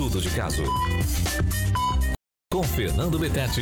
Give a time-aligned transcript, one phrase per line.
[0.00, 0.64] Estudo de caso.
[2.50, 3.60] Com Fernando Betete.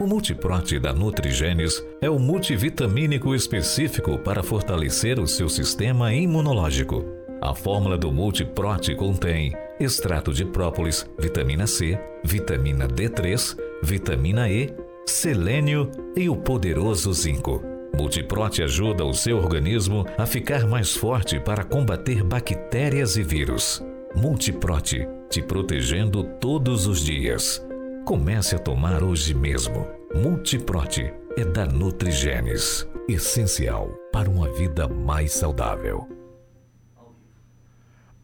[0.00, 7.04] O Multiprote da Nutrigenes é o multivitamínico específico para fortalecer o seu sistema imunológico.
[7.40, 14.74] A fórmula do Multiprote contém extrato de própolis, vitamina C, vitamina D3, vitamina E,
[15.06, 17.62] selênio e o poderoso zinco.
[17.96, 23.80] Multiprote ajuda o seu organismo a ficar mais forte para combater bactérias e vírus.
[24.14, 27.66] Multiprote, te protegendo todos os dias.
[28.04, 29.88] Comece a tomar hoje mesmo.
[30.14, 36.06] Multiprote é da Nutrigenes, essencial para uma vida mais saudável.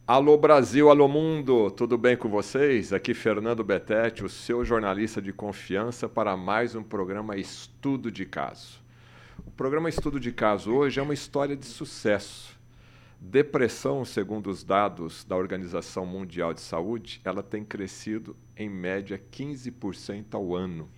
[0.07, 2.93] Alô Brasil, alô mundo, tudo bem com vocês?
[2.93, 8.79] Aqui Fernando Betete, o seu jornalista de confiança para mais um programa Estudo de Caso.
[9.47, 12.58] O programa Estudo de Caso hoje é uma história de sucesso.
[13.21, 20.35] Depressão, segundo os dados da Organização Mundial de Saúde, ela tem crescido em média 15%
[20.35, 20.89] ao ano.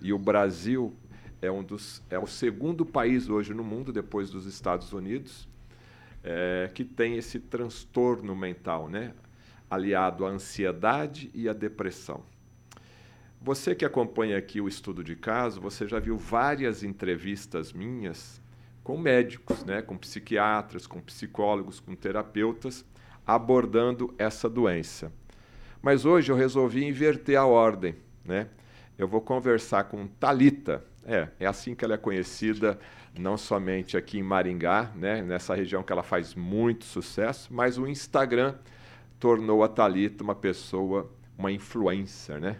[0.00, 0.94] E o Brasil
[1.40, 5.46] é, um dos, é o segundo país hoje no mundo, depois dos Estados Unidos,
[6.24, 9.12] é, que tem esse transtorno mental, né?
[9.68, 12.22] aliado à ansiedade e à depressão.
[13.40, 18.40] Você que acompanha aqui o estudo de caso, você já viu várias entrevistas minhas
[18.86, 22.84] com médicos, né, com psiquiatras, com psicólogos, com terapeutas,
[23.26, 25.10] abordando essa doença.
[25.82, 28.46] Mas hoje eu resolvi inverter a ordem, né?
[28.96, 30.84] Eu vou conversar com Talita.
[31.04, 32.78] É, é assim que ela é conhecida,
[33.18, 37.88] não somente aqui em Maringá, né, nessa região que ela faz muito sucesso, mas o
[37.88, 38.54] Instagram
[39.18, 42.56] tornou a Talita uma pessoa, uma influencer, né?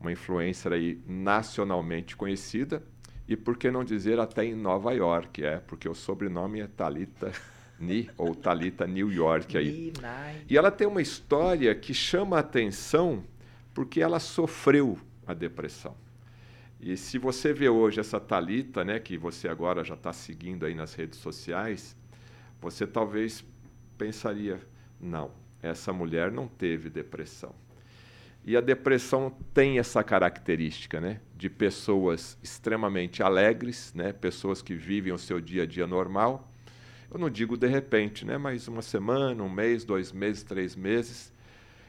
[0.00, 2.82] uma influencer aí nacionalmente conhecida
[3.28, 7.30] e por que não dizer até em Nova York, é, porque o sobrenome é Talita
[7.78, 9.92] Ni ou Talita New York aí.
[10.48, 13.22] E ela tem uma história que chama a atenção
[13.74, 15.94] porque ela sofreu a depressão.
[16.80, 20.74] E se você vê hoje essa Talita, né, que você agora já está seguindo aí
[20.74, 21.94] nas redes sociais,
[22.60, 23.44] você talvez
[23.98, 24.58] pensaria,
[25.00, 25.30] não,
[25.62, 27.54] essa mulher não teve depressão.
[28.48, 31.20] E a depressão tem essa característica, né?
[31.36, 34.10] De pessoas extremamente alegres, né?
[34.10, 36.50] Pessoas que vivem o seu dia a dia normal.
[37.10, 38.38] Eu não digo de repente, né?
[38.38, 41.30] Mas uma semana, um mês, dois meses, três meses,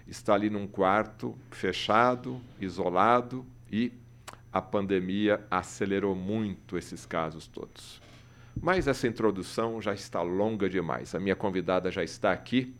[0.05, 3.93] está ali num quarto fechado, isolado e
[4.51, 8.01] a pandemia acelerou muito esses casos todos.
[8.61, 11.15] Mas essa introdução já está longa demais.
[11.15, 12.75] A minha convidada já está aqui.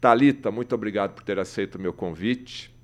[0.00, 2.77] Talita, muito obrigado por ter aceito o meu convite.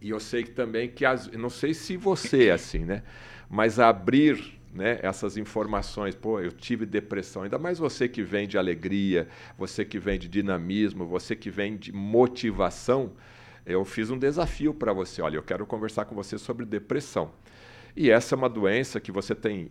[0.00, 3.02] E eu sei que também que as, não sei se você é assim, né?
[3.48, 8.58] Mas abrir né, essas informações, pô, eu tive depressão, ainda mais você que vem de
[8.58, 13.12] alegria, você que vem de dinamismo, você que vem de motivação,
[13.64, 15.22] eu fiz um desafio para você.
[15.22, 17.32] Olha, eu quero conversar com você sobre depressão.
[17.96, 19.70] E essa é uma doença que você tem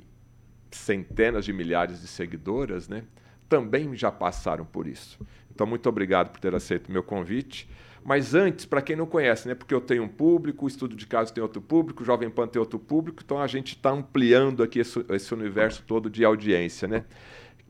[0.72, 3.04] centenas de milhares de seguidoras, né?
[3.48, 5.20] Também já passaram por isso.
[5.54, 7.70] Então, muito obrigado por ter aceito o meu convite.
[8.06, 11.08] Mas antes, para quem não conhece, né, porque eu tenho um público, o estudo de
[11.08, 14.62] caso tem outro público, o Jovem Pan tem outro público, então a gente está ampliando
[14.62, 16.88] aqui esse, esse, universo todo de audiência.
[16.88, 17.04] Né?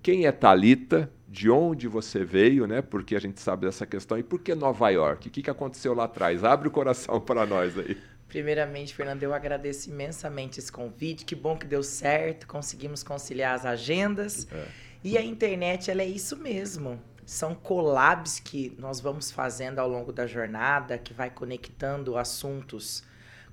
[0.04, 1.10] Quem é Talita?
[1.26, 2.82] De onde você veio, né?
[2.82, 4.18] Porque a gente sabe dessa questão.
[4.18, 5.28] E por que Nova York?
[5.28, 6.46] O que, que aconteceu lá atrás?
[6.46, 7.98] Abre o coração para nós aí.
[8.30, 11.26] Primeiramente, Fernando, eu agradeço imensamente esse convite.
[11.26, 14.48] Que bom que deu certo, conseguimos conciliar as agendas.
[14.50, 14.66] É.
[15.04, 17.02] E a internet, ela é isso mesmo.
[17.26, 23.04] São collabs que nós vamos fazendo ao longo da jornada, que vai conectando assuntos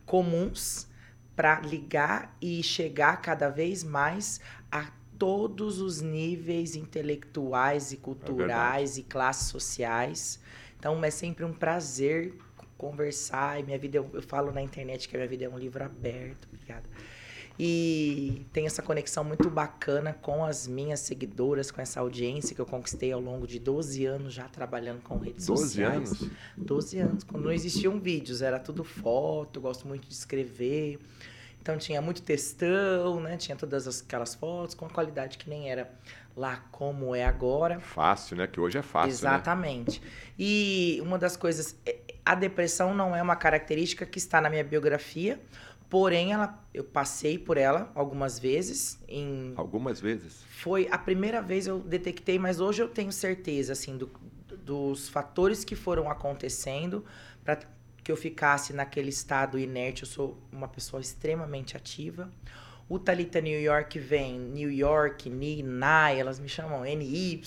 [0.04, 0.86] comuns
[1.34, 4.40] para ligar e chegar cada vez mais
[4.70, 10.40] a todos os níveis intelectuais e culturais é e classes sociais.
[10.78, 12.34] Então é sempre um prazer
[12.76, 13.60] conversar.
[13.60, 15.82] E minha vida, eu, eu falo na internet que a minha vida é um livro
[15.82, 16.46] aberto.
[16.52, 16.88] Obrigada
[17.58, 22.66] e tem essa conexão muito bacana com as minhas seguidoras, com essa audiência que eu
[22.66, 26.10] conquistei ao longo de 12 anos já trabalhando com redes 12 sociais.
[26.10, 26.36] 12 anos?
[26.56, 30.98] 12 anos, quando não existiam vídeos, era tudo foto, gosto muito de escrever.
[31.60, 33.36] Então tinha muito textão, né?
[33.36, 35.88] Tinha todas aquelas fotos com a qualidade que nem era
[36.36, 37.78] lá como é agora.
[37.78, 38.48] Fácil, né?
[38.48, 39.08] Que hoje é fácil.
[39.08, 39.14] Né?
[39.14, 40.00] Exatamente.
[40.00, 40.06] Né?
[40.36, 44.64] E uma das coisas, é, a depressão não é uma característica que está na minha
[44.64, 45.38] biografia.
[45.92, 48.98] Porém, ela, eu passei por ela algumas vezes.
[49.06, 50.42] Em, algumas vezes?
[50.48, 54.10] Foi a primeira vez eu detectei, mas hoje eu tenho certeza, assim, do,
[54.64, 57.04] dos fatores que foram acontecendo
[57.44, 57.60] para
[58.02, 60.04] que eu ficasse naquele estado inerte.
[60.04, 62.32] Eu sou uma pessoa extremamente ativa.
[62.88, 67.42] O Talita New York vem New York, Ni, Nai, elas me chamam NY.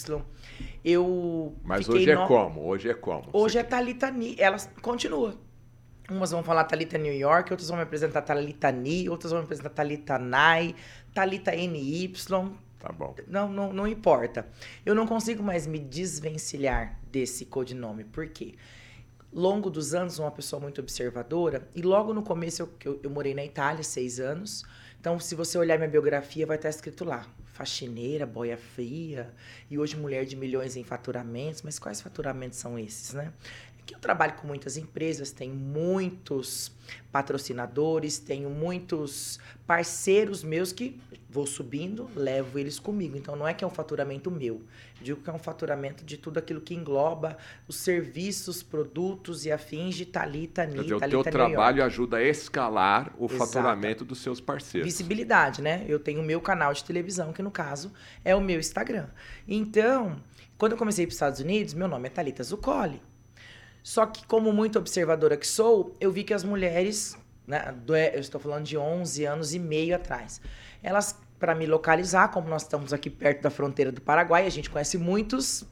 [0.83, 2.27] Eu Mas hoje é no...
[2.27, 2.63] como?
[2.63, 3.27] Hoje é como?
[3.33, 5.35] Hoje é Talita Ni, elas continuam.
[6.09, 9.45] Umas vão falar Talita New York, outras vão me apresentar Talita Ni, outras vão me
[9.45, 10.75] apresentar Talita Nai,
[11.13, 12.13] Talita NY.
[12.79, 13.15] Tá bom.
[13.27, 14.47] Não, não, não importa.
[14.85, 18.03] Eu não consigo mais me desvencilhar desse codinome.
[18.03, 18.53] Por quê?
[19.33, 23.33] Longo dos anos, uma pessoa muito observadora, e logo no começo eu, eu, eu morei
[23.33, 24.63] na Itália, seis anos.
[24.99, 29.33] Então, se você olhar minha biografia, vai estar escrito lá: faxineira, boia fria,
[29.69, 31.63] e hoje mulher de milhões em faturamentos.
[31.63, 33.33] Mas quais faturamentos são esses, né?
[33.85, 36.71] Que eu trabalho com muitas empresas, tenho muitos
[37.11, 40.99] patrocinadores, tenho muitos parceiros meus que
[41.29, 43.17] vou subindo, levo eles comigo.
[43.17, 44.61] Então não é que é um faturamento meu,
[45.01, 47.37] digo que é um faturamento de tudo aquilo que engloba
[47.67, 53.25] os serviços, produtos e afins de Talita Ni, O teu trabalho ajuda a escalar o
[53.25, 53.37] Exato.
[53.37, 54.89] faturamento dos seus parceiros.
[54.89, 55.85] Visibilidade, né?
[55.87, 57.91] Eu tenho o meu canal de televisão, que no caso
[58.23, 59.07] é o meu Instagram.
[59.47, 60.15] Então,
[60.57, 63.01] quando eu comecei para os Estados Unidos, meu nome é Talita Zuccoli.
[63.85, 67.15] Só que, como muito observadora que sou, eu vi que as mulheres,
[67.45, 67.71] né,
[68.15, 70.41] eu estou falando de 11 anos e meio atrás,
[70.81, 74.71] elas, para me localizar, como nós estamos aqui perto da fronteira do Paraguai, a gente
[74.71, 75.63] conhece muitos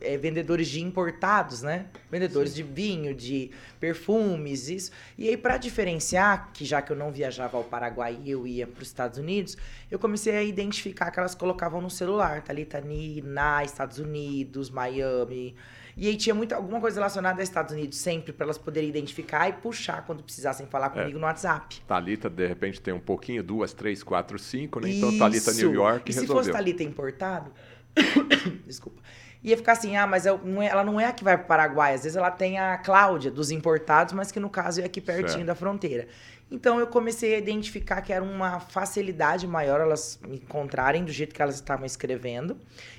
[0.00, 1.88] é, vendedores de importados, né?
[2.10, 2.56] Vendedores Sim.
[2.56, 4.90] de vinho, de perfumes, isso.
[5.18, 8.66] E aí, para diferenciar, que já que eu não viajava ao Paraguai e eu ia
[8.66, 9.58] para os Estados Unidos,
[9.90, 12.82] eu comecei a identificar que elas colocavam no celular, Thalita
[13.22, 15.54] na Estados Unidos, Miami.
[15.96, 19.48] E aí tinha muita, alguma coisa relacionada aos Estados Unidos sempre, para elas poderem identificar
[19.48, 20.90] e puxar quando precisassem falar é.
[20.90, 21.20] comigo é.
[21.20, 21.80] no WhatsApp.
[21.86, 24.90] Talita, de repente, tem um pouquinho, duas, três, quatro, cinco, né?
[24.90, 26.42] Então, Talita New York e resolveu.
[26.42, 27.52] se fosse Talita importado,
[28.66, 29.00] desculpa,
[29.42, 30.30] ia ficar assim, ah, mas é,
[30.68, 31.94] ela não é a que vai para o Paraguai.
[31.94, 35.30] Às vezes ela tem a Cláudia, dos importados, mas que no caso é aqui pertinho
[35.30, 35.46] certo.
[35.46, 36.08] da fronteira.
[36.50, 41.34] Então eu comecei a identificar que era uma facilidade maior elas me encontrarem do jeito
[41.34, 42.56] que elas estavam escrevendo.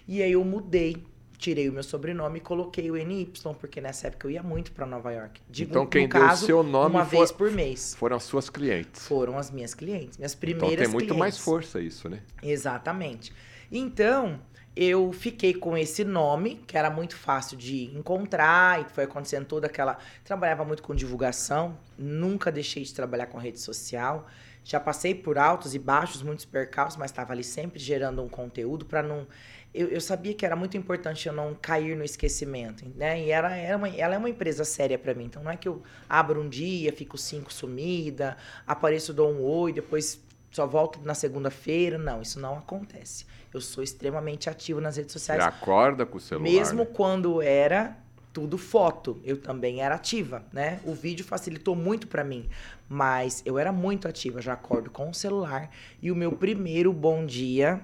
[0.07, 1.03] E aí eu mudei
[1.41, 4.85] tirei o meu sobrenome e coloquei o NY, porque nessa época eu ia muito para
[4.85, 5.41] Nova York.
[5.49, 7.95] Digo, então quem deu o seu nome uma for, vez por mês.
[7.95, 9.07] Foram as suas clientes.
[9.07, 11.19] Foram as minhas clientes, minhas primeiras Então tem muito clientes.
[11.19, 12.21] mais força isso, né?
[12.43, 13.33] Exatamente.
[13.71, 14.39] Então,
[14.75, 19.65] eu fiquei com esse nome, que era muito fácil de encontrar, e foi acontecendo toda
[19.65, 19.97] aquela.
[20.23, 24.27] Trabalhava muito com divulgação, nunca deixei de trabalhar com rede social.
[24.63, 28.85] Já passei por altos e baixos, muitos percalços, mas estava ali sempre gerando um conteúdo
[28.85, 29.25] para não
[29.73, 33.21] eu, eu, sabia que era muito importante eu não cair no esquecimento, né?
[33.21, 35.25] E era, era uma, ela é uma empresa séria para mim.
[35.25, 38.35] Então não é que eu abro um dia, fico cinco sumida,
[38.68, 40.21] apareço, dou um oi, depois
[40.51, 41.97] só volto na segunda-feira.
[41.97, 43.25] Não, isso não acontece.
[43.53, 45.41] Eu sou extremamente ativo nas redes sociais.
[45.41, 46.50] Você acorda com o celular.
[46.50, 46.89] Mesmo né?
[46.94, 47.97] quando era
[48.33, 50.79] tudo foto, eu também era ativa, né?
[50.85, 52.50] O vídeo facilitou muito para mim,
[52.88, 55.69] mas eu era muito ativa, já acordo com o celular
[56.01, 57.81] e o meu primeiro bom dia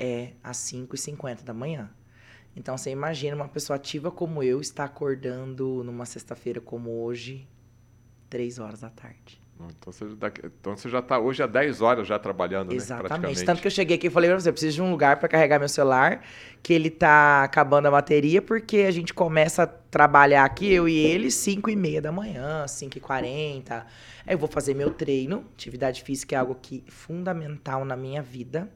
[0.00, 1.90] é às 5h50 da manhã.
[2.56, 7.46] Então você imagina uma pessoa ativa como eu estar acordando numa sexta-feira como hoje,
[8.28, 9.40] 3 horas da tarde.
[9.68, 13.40] Então você, já, então você já está hoje há 10 horas já trabalhando, né, Exatamente.
[13.40, 15.18] Né, Tanto que eu cheguei aqui e falei para você, eu preciso de um lugar
[15.18, 16.22] para carregar meu celular,
[16.62, 20.96] que ele tá acabando a bateria, porque a gente começa a trabalhar aqui, eu e
[20.96, 23.86] ele, 5 e meia da manhã, 5 e 40.
[24.26, 25.44] Aí eu vou fazer meu treino.
[25.52, 28.70] Atividade física é algo que é fundamental na minha vida.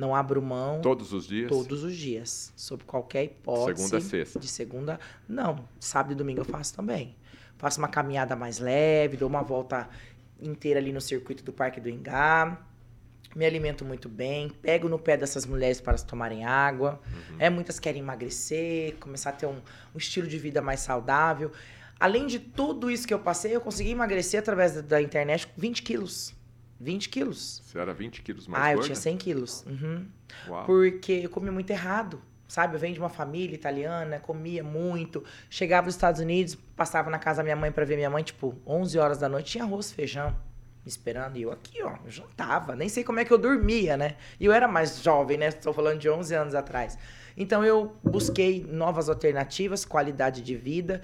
[0.00, 0.80] Não abro mão.
[0.80, 1.50] Todos os dias?
[1.50, 2.54] Todos os dias.
[2.56, 3.82] Sob qualquer hipótese.
[3.82, 4.40] Segunda a sexta?
[4.40, 5.00] De segunda.
[5.28, 5.68] Não.
[5.78, 7.14] Sábado e domingo eu faço também.
[7.58, 9.90] Faço uma caminhada mais leve, dou uma volta
[10.40, 12.58] inteira ali no circuito do Parque do Ingá.
[13.36, 16.98] Me alimento muito bem, pego no pé dessas mulheres para tomarem água.
[17.06, 17.36] Uhum.
[17.38, 19.60] É, muitas querem emagrecer, começar a ter um,
[19.94, 21.52] um estilo de vida mais saudável.
[22.00, 25.82] Além de tudo isso que eu passei, eu consegui emagrecer através da, da internet 20
[25.82, 26.39] quilos.
[26.80, 27.62] 20 quilos.
[27.64, 28.80] Você era 20 quilos mais Ah, gorda?
[28.80, 29.64] eu tinha 100 quilos.
[29.66, 30.06] Uhum.
[30.48, 30.64] Uau.
[30.64, 32.20] Porque eu comia muito errado.
[32.48, 35.22] Sabe, eu venho de uma família italiana, comia muito.
[35.48, 38.58] Chegava nos Estados Unidos, passava na casa da minha mãe para ver minha mãe, tipo,
[38.66, 40.30] 11 horas da noite, tinha arroz, feijão,
[40.84, 41.36] me esperando.
[41.36, 42.74] E eu aqui, ó, eu jantava.
[42.74, 44.16] Nem sei como é que eu dormia, né?
[44.40, 45.46] E eu era mais jovem, né?
[45.46, 46.98] Estou falando de 11 anos atrás.
[47.36, 51.02] Então eu busquei novas alternativas, qualidade de vida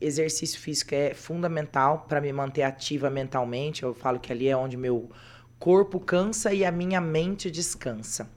[0.00, 3.82] exercício físico é fundamental para me manter ativa mentalmente.
[3.82, 5.10] Eu falo que ali é onde meu
[5.58, 8.28] corpo cansa e a minha mente descansa.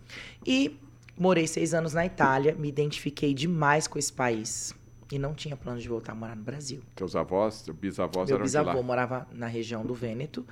[0.46, 0.80] E
[1.18, 4.74] morei seis anos na Itália, me identifiquei demais com esse país.
[5.12, 6.82] E não tinha plano de voltar a morar no Brasil.
[6.96, 8.84] Teus avós, bisavós Meu eram bisavô de lá?
[8.84, 10.46] morava na região do Vêneto.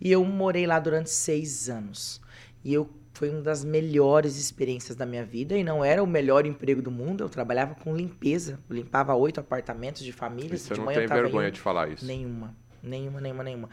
[0.00, 2.20] E eu morei lá durante seis anos.
[2.64, 6.46] E eu foi uma das melhores experiências da minha vida e não era o melhor
[6.46, 7.24] emprego do mundo.
[7.24, 10.62] Eu trabalhava com limpeza, eu limpava oito apartamentos de famílias.
[10.62, 12.06] Você de não tem vergonha de falar isso?
[12.06, 13.68] Nenhuma, nenhuma, nenhuma, nenhuma.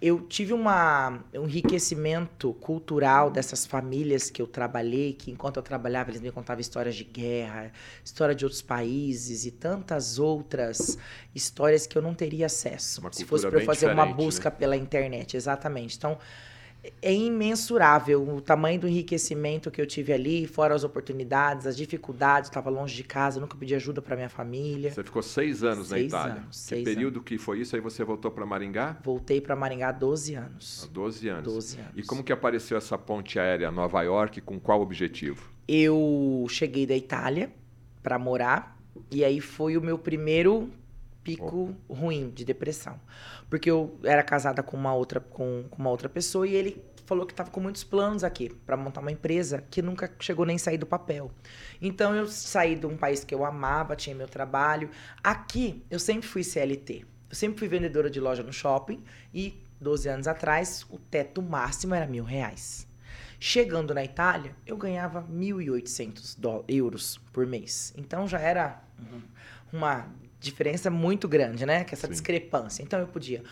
[0.00, 6.12] eu tive uma, um enriquecimento cultural dessas famílias que eu trabalhei, que enquanto eu trabalhava
[6.12, 7.72] eles me contavam histórias de guerra,
[8.04, 10.96] história de outros países e tantas outras
[11.34, 14.48] histórias que eu não teria acesso Uma se fosse para eu fazer uma diferente, busca
[14.48, 15.96] pela internet, exatamente.
[15.96, 16.16] Então
[17.02, 22.48] é imensurável o tamanho do enriquecimento que eu tive ali, fora as oportunidades, as dificuldades.
[22.48, 24.90] Estava longe de casa, nunca pedi ajuda para minha família.
[24.90, 26.34] Você ficou seis anos na Seis Itália.
[26.36, 27.76] anos, que período que foi isso?
[27.76, 28.98] Aí você voltou para Maringá?
[29.02, 30.90] Voltei para Maringá há 12 Há anos.
[30.92, 31.52] 12 anos.
[31.52, 31.92] 12 anos.
[31.96, 34.40] E como que apareceu essa ponte aérea Nova York?
[34.40, 35.50] Com qual objetivo?
[35.68, 37.52] Eu cheguei da Itália
[38.02, 38.76] para morar
[39.10, 40.70] e aí foi o meu primeiro
[41.22, 42.98] pico ruim de depressão,
[43.48, 47.26] porque eu era casada com uma outra com, com uma outra pessoa e ele falou
[47.26, 50.78] que estava com muitos planos aqui para montar uma empresa que nunca chegou nem sair
[50.78, 51.30] do papel.
[51.82, 54.88] Então eu saí de um país que eu amava, tinha meu trabalho.
[55.22, 57.04] Aqui eu sempre fui CLT.
[57.28, 59.02] Eu sempre fui vendedora de loja no shopping
[59.34, 62.86] e 12 anos atrás o teto máximo era mil reais.
[63.40, 67.92] Chegando na Itália, eu ganhava 1.800 dó- euros por mês.
[67.96, 69.22] Então já era um-
[69.78, 70.06] uma
[70.40, 71.84] diferença muito grande, né?
[71.84, 72.12] Que essa Sim.
[72.12, 72.82] discrepância.
[72.82, 73.44] Então eu podia.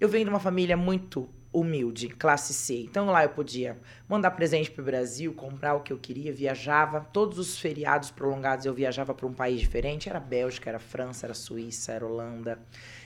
[0.00, 2.80] Eu venho de uma família muito humilde, classe C.
[2.80, 7.00] Então lá eu podia mandar presente pro Brasil, comprar o que eu queria, viajava.
[7.12, 10.08] Todos os feriados prolongados eu viajava para um país diferente.
[10.08, 12.58] Era Bélgica, era França, era Suíça, era Holanda.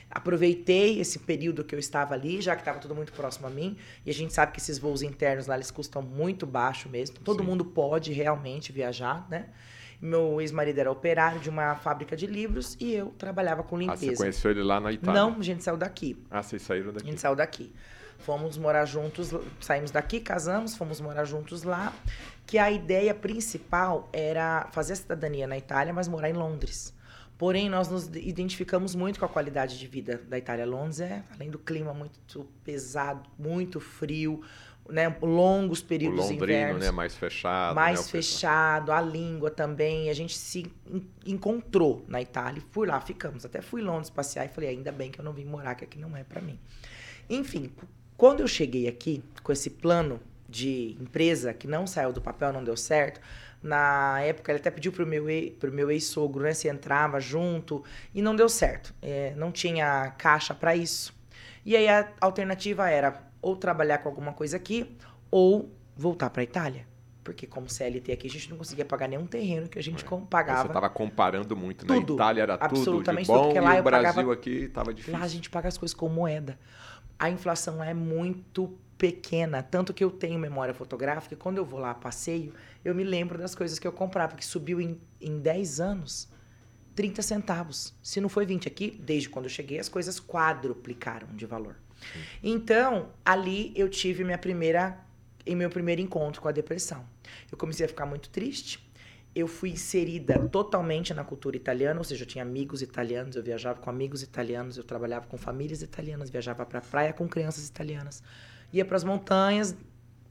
[0.09, 3.77] Aproveitei esse período que eu estava ali, já que estava tudo muito próximo a mim.
[4.05, 7.17] E a gente sabe que esses voos internos lá eles custam muito baixo mesmo.
[7.19, 7.49] Todo Sim.
[7.49, 9.47] mundo pode realmente viajar, né?
[9.99, 13.85] Meu ex-marido era operário de uma fábrica de livros e eu trabalhava com Ah, você
[14.05, 14.17] limpeza.
[14.17, 15.19] conheceu ele lá na Itália?
[15.21, 16.15] Não, a gente saiu daqui.
[16.29, 17.07] Ah, vocês saíram A daqui.
[17.07, 17.73] gente saiu daqui.
[18.19, 21.93] Fomos morar juntos, saímos daqui, casamos, fomos morar juntos lá.
[22.45, 26.93] Que a ideia principal era fazer a cidadania na Itália, mas morar em Londres.
[27.37, 30.65] Porém, nós nos identificamos muito com a qualidade de vida da Itália.
[30.65, 34.41] Londres é, além do clima muito pesado, muito frio,
[34.89, 36.91] né, longos O períodos londrino, invernos né?
[36.91, 37.75] Mais fechado.
[37.75, 40.09] mais né, fechado, a língua também.
[40.09, 43.45] A gente se en- encontrou na Itália e por lá ficamos.
[43.45, 45.83] Até fui em Londres passear e falei, ainda bem que eu não vim morar, que
[45.83, 46.59] aqui não é pra mim.
[47.29, 47.71] Enfim,
[48.15, 52.63] quando eu cheguei aqui com esse plano de empresa que não saiu do papel, não
[52.63, 53.19] deu certo,
[53.61, 55.25] na época ele até pediu pro meu,
[55.59, 58.93] pro meu ex-sogro, né, se entrava junto, e não deu certo.
[59.01, 61.13] É, não tinha caixa pra isso.
[61.65, 64.95] E aí a alternativa era ou trabalhar com alguma coisa aqui,
[65.31, 66.85] ou voltar pra Itália.
[67.23, 70.21] Porque como CLT aqui, a gente não conseguia pagar nenhum terreno que a gente Você
[70.29, 70.67] pagava.
[70.67, 71.85] estava comparando muito.
[71.85, 74.49] Tudo, Na Itália era tudo de absolutamente bom tudo, lá e o Brasil pagava- aqui
[74.63, 75.17] estava difícil.
[75.19, 76.57] Lá a gente paga as coisas com moeda.
[77.19, 81.65] A inflação lá é muito pequena, tanto que eu tenho memória fotográfica e quando eu
[81.65, 84.99] vou lá a passeio, eu me lembro das coisas que eu comprava, que subiu em,
[85.19, 86.29] em 10 anos
[86.95, 87.93] 30 centavos.
[88.01, 91.75] Se não foi 20 aqui, desde quando eu cheguei, as coisas quadruplicaram de valor.
[92.43, 94.97] Então, ali eu tive minha primeira
[95.45, 97.05] em meu primeiro encontro com a depressão.
[97.51, 98.85] Eu comecei a ficar muito triste.
[99.33, 103.79] Eu fui inserida totalmente na cultura italiana, ou seja, eu tinha amigos italianos, eu viajava
[103.79, 108.23] com amigos italianos, eu trabalhava com famílias italianas, viajava para a praia com crianças italianas,
[108.73, 109.75] ia para as montanhas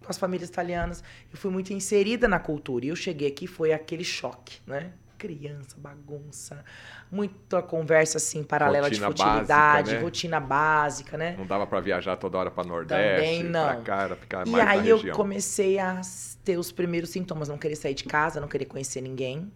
[0.02, 1.02] com as famílias italianas.
[1.32, 4.92] Eu fui muito inserida na cultura e eu cheguei aqui foi aquele choque, né?
[5.16, 6.64] Criança, bagunça,
[7.10, 10.02] muita conversa assim paralela Rotina de futilidade, básica, né?
[10.04, 11.34] rotina básica, né?
[11.38, 13.64] Não dava para viajar toda hora para Nordeste, Também não.
[13.66, 15.16] para cá, era ficar E mais na aí eu região.
[15.16, 16.00] comecei a
[16.44, 19.50] ter os primeiros sintomas, não querer sair de casa, não querer conhecer ninguém,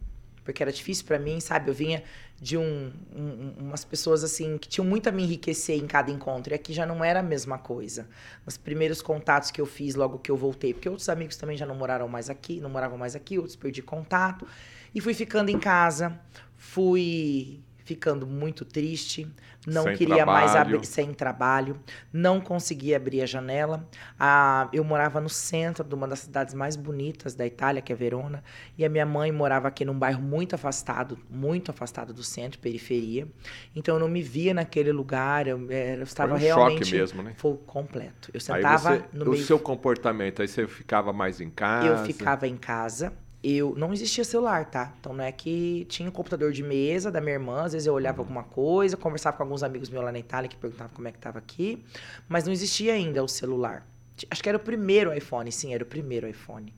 [0.45, 1.71] porque era difícil pra mim, sabe?
[1.71, 2.03] Eu vinha
[2.41, 6.53] de um, um- umas pessoas assim que tinham muito a me enriquecer em cada encontro,
[6.53, 8.09] e aqui já não era a mesma coisa.
[8.47, 11.67] Nos primeiros contatos que eu fiz logo que eu voltei, porque outros amigos também já
[11.67, 14.47] não moraram mais aqui, não moravam mais aqui, outros perdi contato,
[14.95, 16.19] e fui ficando em casa,
[16.57, 19.27] fui ficando muito triste,
[19.67, 20.77] não Sem queria mais trabalho.
[20.77, 21.81] abrir sem trabalho,
[22.13, 23.87] não conseguia abrir a janela.
[24.19, 27.97] Ah, eu morava no centro de uma das cidades mais bonitas da Itália, que é
[27.97, 28.43] Verona,
[28.79, 33.27] e a minha mãe morava aqui num bairro muito afastado, muito afastado do centro, periferia.
[33.75, 37.23] Então eu não me via naquele lugar, eu, era- eu estava um realmente choque mesmo,
[37.23, 37.35] né?
[37.37, 38.31] Foi completo.
[38.33, 41.87] Eu Aí sentava você, no o meio seu comportamento, aí você ficava mais em casa.
[41.87, 43.13] eu ficava em casa.
[43.43, 44.93] Eu não existia celular, tá?
[45.01, 47.95] Então não é que tinha um computador de mesa da minha irmã, às vezes eu
[47.95, 51.13] olhava alguma coisa, conversava com alguns amigos meus lá na Itália que perguntavam como é
[51.13, 51.83] que tava aqui,
[52.29, 53.87] mas não existia ainda o celular.
[54.31, 56.75] Acho que era o primeiro iPhone, sim, era o primeiro iPhone.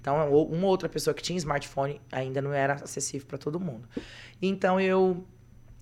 [0.00, 3.88] Então, uma outra pessoa que tinha smartphone ainda não era acessível para todo mundo.
[4.40, 5.24] Então eu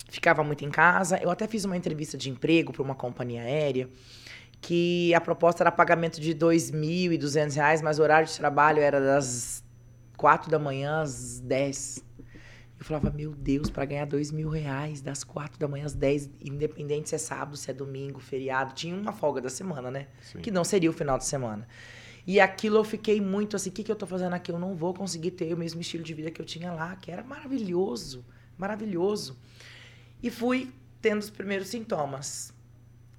[0.09, 1.19] ficava muito em casa.
[1.19, 3.89] Eu até fiz uma entrevista de emprego para uma companhia aérea
[4.61, 9.62] que a proposta era pagamento de 2.200 reais, mas o horário de trabalho era das
[10.17, 12.05] 4 da manhã às 10.
[12.79, 16.29] Eu falava, meu Deus, para ganhar dois mil reais das quatro da manhã às dez,
[16.41, 20.09] independente se é sábado, se é domingo, feriado, tinha uma folga da semana, né?
[20.21, 20.41] Sim.
[20.41, 21.69] Que não seria o final de semana.
[22.27, 24.51] E aquilo eu fiquei muito assim, o que, que eu tô fazendo aqui?
[24.51, 27.11] Eu não vou conseguir ter o mesmo estilo de vida que eu tinha lá, que
[27.11, 28.25] era maravilhoso,
[28.59, 29.39] maravilhoso.
[30.21, 32.53] E fui tendo os primeiros sintomas.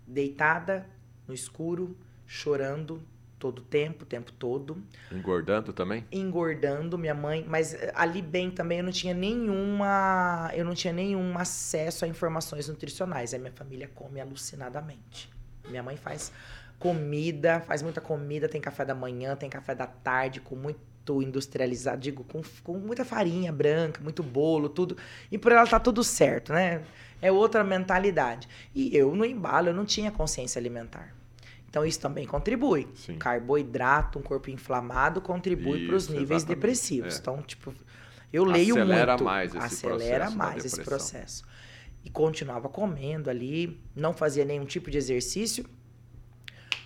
[0.06, 0.86] Deitada,
[1.26, 1.98] no escuro,
[2.28, 3.02] chorando,
[3.44, 4.82] todo o tempo, o tempo todo.
[5.12, 6.08] Engordando também?
[6.10, 10.94] Engordando, minha mãe, mas eh, ali bem também eu não tinha nenhuma, eu não tinha
[10.94, 13.34] nenhum acesso a informações nutricionais.
[13.34, 15.30] A minha família come alucinadamente.
[15.68, 16.32] Minha mãe faz
[16.80, 22.00] comida, faz muita comida, tem café da manhã, tem café da tarde com muito industrializado,
[22.00, 24.96] digo, com, com muita farinha branca, muito bolo, tudo.
[25.30, 26.82] E por ela tá tudo certo, né?
[27.22, 28.48] É outra mentalidade.
[28.74, 31.14] E eu no embalo, eu não tinha consciência alimentar.
[31.74, 32.88] Então, isso também contribui.
[32.94, 33.18] Sim.
[33.18, 36.56] Carboidrato, um corpo inflamado, contribui para os níveis exatamente.
[36.56, 37.16] depressivos.
[37.16, 37.18] É.
[37.18, 37.74] Então, tipo,
[38.32, 39.24] eu leio acelera muito.
[39.24, 41.44] Mais esse acelera mais esse processo.
[42.06, 45.66] E continuava comendo ali, não fazia nenhum tipo de exercício.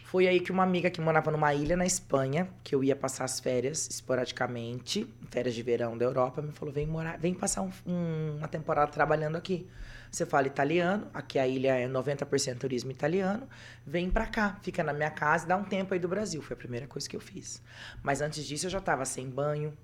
[0.06, 3.26] Foi aí que uma amiga que morava numa ilha na Espanha, que eu ia passar
[3.26, 7.72] as férias esporadicamente, férias de verão da Europa, me falou: vem morar, vem passar um,
[7.86, 9.68] um, uma temporada trabalhando aqui.
[10.12, 13.48] Você fala italiano, aqui a ilha é 90% turismo italiano,
[13.86, 16.42] vem para cá, fica na minha casa e dá um tempo aí do Brasil.
[16.42, 17.62] Foi a primeira coisa que eu fiz.
[18.02, 19.78] Mas antes disso eu já tava sem banho,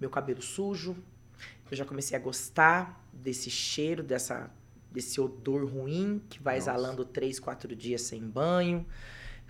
[0.00, 0.96] meu cabelo sujo,
[1.70, 4.50] eu já comecei a gostar desse cheiro, dessa,
[4.90, 6.70] desse odor ruim que vai Nossa.
[6.70, 8.86] exalando três, quatro dias sem banho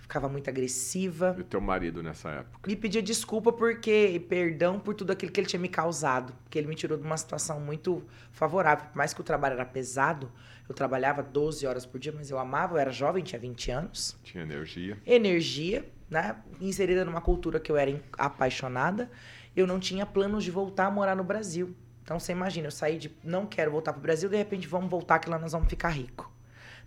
[0.09, 1.35] ficava muito agressiva.
[1.37, 2.67] E o teu marido nessa época?
[2.67, 6.67] Me pedia desculpa porque, perdão por tudo aquilo que ele tinha me causado, porque ele
[6.67, 8.87] me tirou de uma situação muito favorável.
[8.87, 10.31] Por mais que o trabalho era pesado,
[10.67, 14.17] eu trabalhava 12 horas por dia, mas eu amava, eu era jovem, tinha 20 anos.
[14.23, 14.97] Tinha energia.
[15.05, 16.35] Energia, né?
[16.59, 19.11] Inserida numa cultura que eu era apaixonada,
[19.55, 21.75] eu não tinha planos de voltar a morar no Brasil.
[22.03, 24.89] Então você imagina, eu saí de não quero voltar para o Brasil, de repente vamos
[24.89, 26.31] voltar que lá nós vamos ficar rico.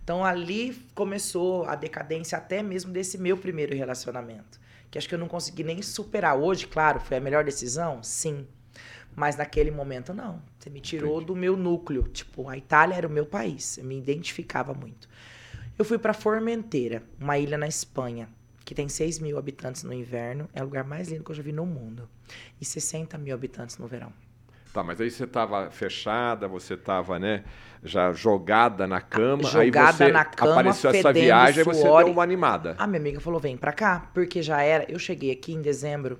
[0.03, 4.59] Então ali começou a decadência até mesmo desse meu primeiro relacionamento,
[4.91, 6.37] que acho que eu não consegui nem superar.
[6.37, 8.03] Hoje, claro, foi a melhor decisão?
[8.03, 8.45] Sim.
[9.15, 10.41] Mas naquele momento não.
[10.59, 11.27] Você me tirou Entendi.
[11.27, 12.03] do meu núcleo.
[12.03, 13.77] Tipo, a Itália era o meu país.
[13.77, 15.07] Eu me identificava muito.
[15.77, 18.27] Eu fui para Formenteira, uma ilha na Espanha,
[18.65, 20.49] que tem 6 mil habitantes no inverno.
[20.53, 22.09] É o lugar mais lindo que eu já vi no mundo.
[22.59, 24.11] E 60 mil habitantes no verão.
[24.73, 27.43] Tá, mas aí você estava fechada, você estava, né,
[27.83, 32.07] já jogada na cama, jogada aí você na cama, apareceu essa viagem, e você deu
[32.07, 32.75] uma animada.
[32.79, 36.19] A minha amiga falou: "Vem para cá", porque já era, eu cheguei aqui em dezembro,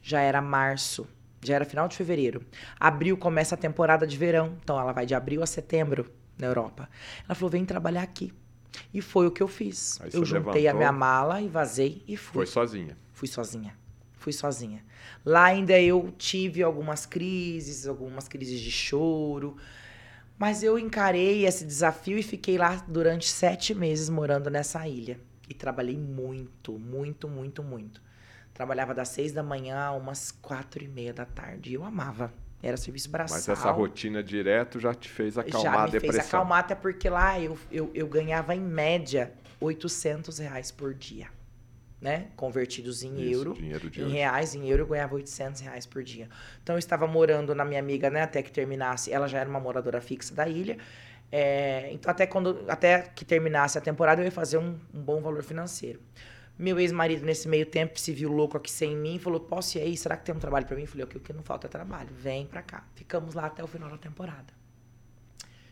[0.00, 1.06] já era março,
[1.42, 2.40] já era final de fevereiro.
[2.78, 6.88] Abril começa a temporada de verão, então ela vai de abril a setembro na Europa.
[7.26, 8.32] Ela falou: "Vem trabalhar aqui".
[8.94, 10.00] E foi o que eu fiz.
[10.00, 12.32] Aí eu juntei levantou, a minha mala e vazei e fui.
[12.32, 12.96] Foi sozinha.
[13.12, 13.79] Fui sozinha
[14.20, 14.84] fui sozinha.
[15.24, 19.56] Lá ainda eu tive algumas crises, algumas crises de choro,
[20.38, 25.18] mas eu encarei esse desafio e fiquei lá durante sete meses morando nessa ilha.
[25.48, 28.00] E trabalhei muito, muito, muito, muito.
[28.54, 31.70] Trabalhava das seis da manhã a umas quatro e meia da tarde.
[31.70, 32.32] E eu amava.
[32.62, 33.38] Era serviço braçal.
[33.38, 36.12] Mas essa rotina direto já te fez acalmar já me a depressão.
[36.12, 41.28] fez acalmar, até porque lá eu, eu, eu ganhava em média 800 reais por dia
[42.00, 42.28] né?
[42.36, 43.56] Convertidos em Isso, euro.
[43.60, 44.08] em hoje.
[44.08, 46.28] reais, em euro, eu ganhava 800 reais por dia.
[46.62, 48.22] Então, eu estava morando na minha amiga, né?
[48.22, 49.12] Até que terminasse.
[49.12, 50.78] Ela já era uma moradora fixa da ilha.
[51.30, 55.20] É, então, até, quando, até que terminasse a temporada, eu ia fazer um, um bom
[55.20, 56.00] valor financeiro.
[56.58, 59.96] Meu ex-marido, nesse meio tempo, se viu louco aqui sem mim, falou: Posso ir aí?
[59.96, 60.82] Será que tem um trabalho para mim?
[60.82, 62.08] Eu falei: O que, o que não falta é trabalho.
[62.12, 62.84] Vem pra cá.
[62.94, 64.52] Ficamos lá até o final da temporada.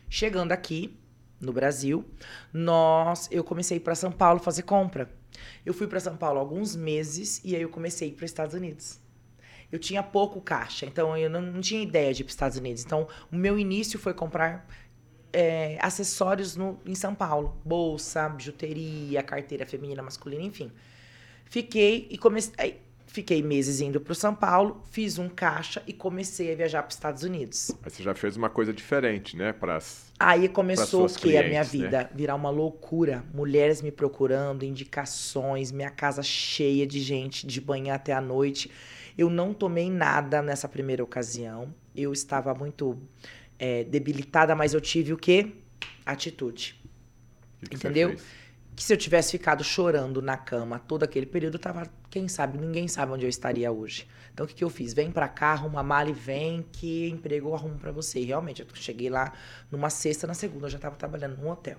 [0.09, 0.97] Chegando aqui,
[1.39, 2.03] no Brasil,
[2.51, 5.09] nós, eu comecei para São Paulo fazer compra.
[5.65, 8.99] Eu fui para São Paulo alguns meses e aí eu comecei para os Estados Unidos.
[9.71, 12.57] Eu tinha pouco caixa, então eu não, não tinha ideia de ir para os Estados
[12.57, 12.83] Unidos.
[12.83, 14.67] Então, o meu início foi comprar
[15.31, 20.71] é, acessórios no, em São Paulo: bolsa, bijuteria, carteira feminina, masculina, enfim.
[21.45, 22.81] Fiquei e comecei.
[23.11, 26.95] Fiquei meses indo para São Paulo, fiz um caixa e comecei a viajar para os
[26.95, 27.71] Estados Unidos.
[27.81, 29.51] Aí você já fez uma coisa diferente, né?
[29.51, 31.35] Pras, Aí começou o que?
[31.35, 32.09] A minha vida né?
[32.13, 33.25] virar uma loucura.
[33.33, 38.69] Mulheres me procurando, indicações, minha casa cheia de gente de manhã até a noite.
[39.17, 41.73] Eu não tomei nada nessa primeira ocasião.
[41.95, 42.95] Eu estava muito
[43.57, 45.51] é, debilitada, mas eu tive o quê?
[46.05, 46.79] Atitude.
[47.59, 48.15] Que que Entendeu?
[48.79, 52.87] que se eu tivesse ficado chorando na cama todo aquele período, tava, quem sabe, ninguém
[52.87, 54.07] sabe onde eu estaria hoje.
[54.33, 54.93] Então o que, que eu fiz?
[54.93, 58.19] Vem para cá, arruma a mala e vem que emprego eu arrumo para você.
[58.19, 59.33] E realmente, eu cheguei lá
[59.71, 61.77] numa sexta, na segunda eu já estava trabalhando num hotel.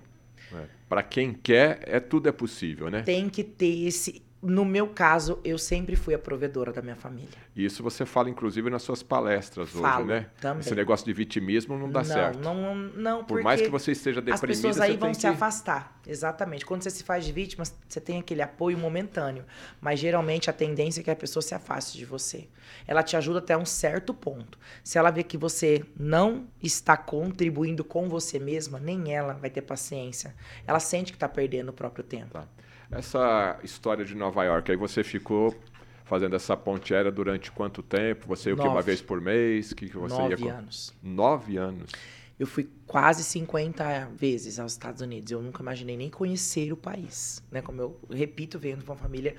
[0.53, 0.65] É.
[0.87, 3.03] Para quem quer, é tudo é possível, né?
[3.03, 7.37] Tem que ter esse no meu caso, eu sempre fui a provedora da minha família.
[7.55, 10.29] Isso você fala, inclusive, nas suas palestras Falo, hoje, né?
[10.39, 10.61] também.
[10.61, 12.39] Esse negócio de vitimismo não dá não, certo.
[12.39, 15.17] Não, não, Por mais que você esteja as deprimida, pessoas você aí vão que...
[15.17, 16.01] se afastar.
[16.07, 16.65] Exatamente.
[16.65, 19.45] Quando você se faz de vítima, você tem aquele apoio momentâneo.
[19.79, 22.47] Mas geralmente a tendência é que a pessoa se afaste de você.
[22.87, 24.57] Ela te ajuda até um certo ponto.
[24.83, 29.61] Se ela vê que você não está contribuindo com você mesma, nem ela vai ter
[29.61, 30.33] paciência.
[30.65, 32.31] Ela sente que está perdendo o próprio tempo.
[32.31, 32.47] Tá.
[32.91, 35.55] Essa história de Nova York, aí você ficou
[36.03, 38.27] fazendo essa ponte aérea durante quanto tempo?
[38.27, 39.71] Você ia o que, uma vez por mês?
[39.71, 40.93] Que que você Nove ia anos.
[41.01, 41.89] Nove anos.
[42.37, 45.31] Eu fui quase 50 vezes aos Estados Unidos.
[45.31, 47.41] Eu nunca imaginei nem conhecer o país.
[47.49, 47.61] Né?
[47.61, 49.35] Como eu repito, venho de uma família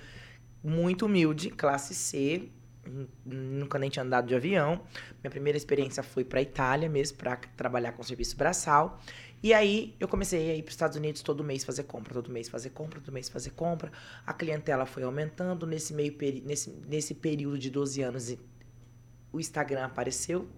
[0.64, 2.48] muito humilde, classe C.
[3.26, 4.80] Nunca nem tinha andado de avião.
[5.22, 8.98] Minha primeira experiência foi para Itália mesmo, para trabalhar com serviço braçal.
[9.42, 12.30] E aí eu comecei a ir para os Estados Unidos todo mês fazer compra, todo
[12.30, 13.90] mês fazer compra, todo mês fazer compra.
[14.24, 15.66] A clientela foi aumentando.
[15.66, 18.36] Nesse, meio nesse, nesse período de 12 anos,
[19.32, 20.48] o Instagram apareceu.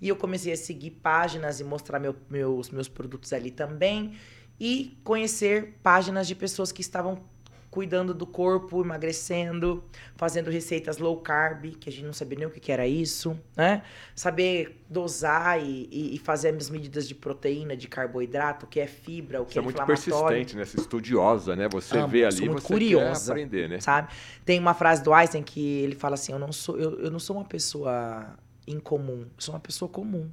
[0.00, 4.14] E eu comecei a seguir páginas e mostrar meu- meus, meus produtos ali também.
[4.60, 7.24] E conhecer páginas de pessoas que estavam
[7.72, 9.82] cuidando do corpo, emagrecendo,
[10.14, 13.34] fazendo receitas low carb, que a gente não sabia nem o que, que era isso,
[13.56, 13.82] né?
[14.14, 18.86] Saber dosar e, e- e fazer as medidas de proteína, de carboidrato, o que é
[18.86, 20.66] fibra, o que Você é, é muito persistente, né?
[20.66, 21.66] Você é estudiosa, né?
[21.72, 23.34] Você Amo, vê ali, muito você curiosa.
[23.34, 23.80] quer aprender, né?
[23.80, 24.12] sabe?
[24.44, 27.18] Tem uma frase do Einstein que ele fala assim: eu não sou, eu, eu não
[27.18, 30.30] sou uma pessoa incomum, eu sou uma pessoa comum.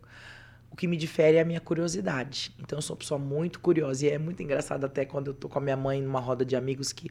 [0.71, 2.53] O que me difere é a minha curiosidade.
[2.59, 4.05] Então eu sou uma pessoa muito curiosa.
[4.05, 6.55] E é muito engraçado até quando eu tô com a minha mãe numa roda de
[6.55, 7.09] amigos que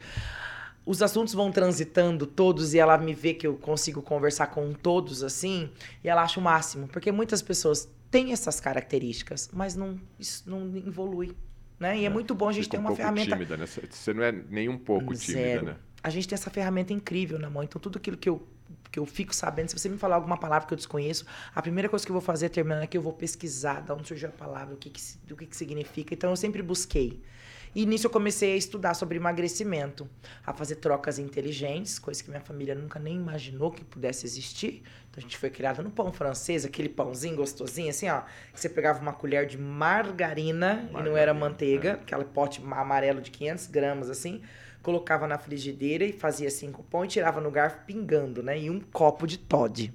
[0.87, 5.23] os assuntos vão transitando todos e ela me vê que eu consigo conversar com todos
[5.23, 5.69] assim,
[6.03, 6.89] e ela acha o máximo.
[6.89, 11.37] Porque muitas pessoas têm essas características, mas não, isso não evolui.
[11.79, 11.99] Né?
[11.99, 13.67] E é, muito bom a gente ter um uma ferramenta tímida, né?
[13.67, 15.67] Você- não é nem um pouco tímida, Zero.
[15.67, 15.77] né?
[16.03, 17.63] A gente tem essa ferramenta incrível na mão.
[17.63, 18.49] Então, tudo aquilo que eu,
[18.91, 21.89] que eu fico sabendo, se você me falar alguma palavra que eu desconheço, a primeira
[21.89, 24.75] coisa que eu vou fazer, terminando aqui, eu vou pesquisar de onde surgiu a palavra,
[24.75, 26.15] o que, que, se- o que, que significa.
[26.15, 27.23] Então, eu sempre busquei.
[27.75, 30.09] E nisso eu comecei a estudar sobre emagrecimento,
[30.45, 34.83] a fazer trocas inteligentes, coisa que minha família nunca nem imaginou que pudesse existir.
[35.11, 38.23] Então a gente foi criada no pão francês, aquele pãozinho gostosinho, assim, ó.
[38.53, 41.93] Que você pegava uma colher de margarina, e não era Margarina, manteiga, é.
[41.93, 44.43] aquele pote amarelo de 500 gramas, assim.
[44.83, 48.59] Colocava na frigideira e fazia assim com o pão e tirava no garfo pingando, né?
[48.59, 49.93] E um copo de Todd.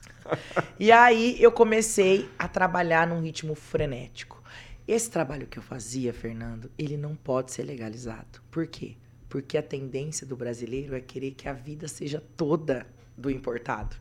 [0.78, 4.42] e aí eu comecei a trabalhar num ritmo frenético.
[4.86, 8.40] Esse trabalho que eu fazia, Fernando, ele não pode ser legalizado.
[8.50, 8.96] Por quê?
[9.28, 13.96] Porque a tendência do brasileiro é querer que a vida seja toda do importado.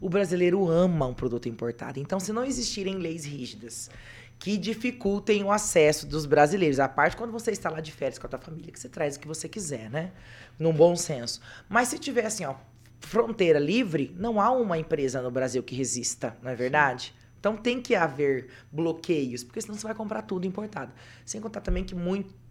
[0.00, 2.00] O brasileiro ama um produto importado.
[2.00, 3.90] Então, se não existirem leis rígidas
[4.38, 8.26] que dificultem o acesso dos brasileiros, a parte quando você está lá de férias com
[8.26, 10.12] a tua família, que você traz o que você quiser, né?
[10.58, 11.40] Num bom senso.
[11.68, 12.54] Mas se tiver assim, ó,
[13.00, 17.14] fronteira livre, não há uma empresa no Brasil que resista, não é verdade?
[17.40, 20.92] Então tem que haver bloqueios, porque senão você vai comprar tudo importado.
[21.24, 21.94] Sem contar também que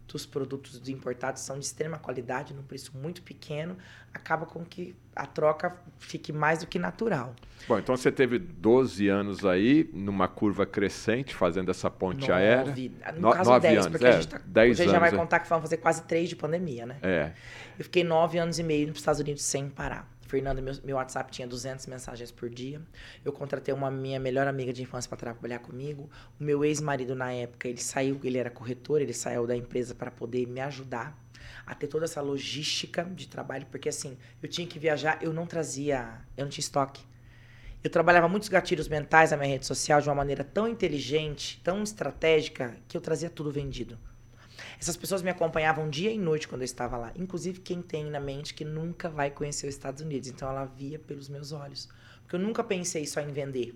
[0.08, 3.76] muitos produtos importados são de extrema qualidade, num preço muito pequeno,
[4.12, 7.34] acaba com que a troca fique mais do que natural.
[7.68, 12.64] Bom, então você teve 12 anos aí, numa curva crescente, fazendo essa ponte aérea.
[12.64, 14.98] Nove, no No- caso, nove 10, anos, porque é, a gente, tá, a gente já
[14.98, 15.12] vai é.
[15.12, 16.96] contar que vão fazer quase três de pandemia, né?
[17.02, 17.32] É.
[17.78, 20.08] Eu fiquei nove anos e meio nos Estados Unidos sem parar.
[20.28, 22.80] Fernando, meu, meu WhatsApp tinha 200 mensagens por dia.
[23.24, 26.08] Eu contratei uma minha melhor amiga de infância para trabalhar comigo.
[26.38, 30.10] O meu ex-marido, na época, ele saiu, ele era corretor, ele saiu da empresa para
[30.10, 31.18] poder me ajudar
[31.66, 35.46] a ter toda essa logística de trabalho, porque assim, eu tinha que viajar, eu não
[35.46, 37.02] trazia, eu não tinha estoque.
[37.82, 41.82] Eu trabalhava muitos gatilhos mentais na minha rede social de uma maneira tão inteligente, tão
[41.82, 43.98] estratégica, que eu trazia tudo vendido.
[44.80, 47.12] Essas pessoas me acompanhavam dia e noite quando eu estava lá.
[47.16, 50.28] Inclusive quem tem na mente que nunca vai conhecer os Estados Unidos.
[50.28, 51.88] Então ela via pelos meus olhos.
[52.22, 53.74] Porque eu nunca pensei só em vender.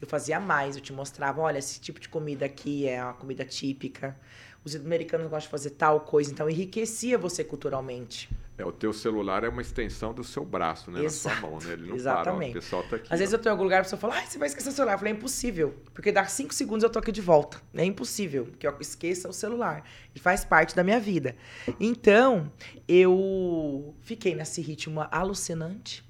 [0.00, 3.44] Eu fazia mais, eu te mostrava, olha, esse tipo de comida aqui é uma comida
[3.44, 4.16] típica.
[4.62, 8.28] Os americanos gostam de fazer tal coisa, então enriquecia você culturalmente.
[8.58, 11.02] É, o teu celular é uma extensão do seu braço, né?
[11.02, 11.72] Na sua Exato, mão, né?
[11.74, 12.38] Ele não exatamente.
[12.38, 13.12] para, ó, o pessoal tá aqui.
[13.12, 14.70] Às vezes eu tô em algum lugar e a pessoa fala, ai, você vai esquecer
[14.70, 14.94] o celular.
[14.94, 15.74] Eu falei, é impossível.
[15.92, 17.60] Porque dá cinco segundos eu tô aqui de volta.
[17.74, 19.84] É impossível que eu esqueça o celular.
[20.14, 21.36] Ele faz parte da minha vida.
[21.78, 22.50] Então,
[22.88, 26.02] eu fiquei nesse ritmo alucinante.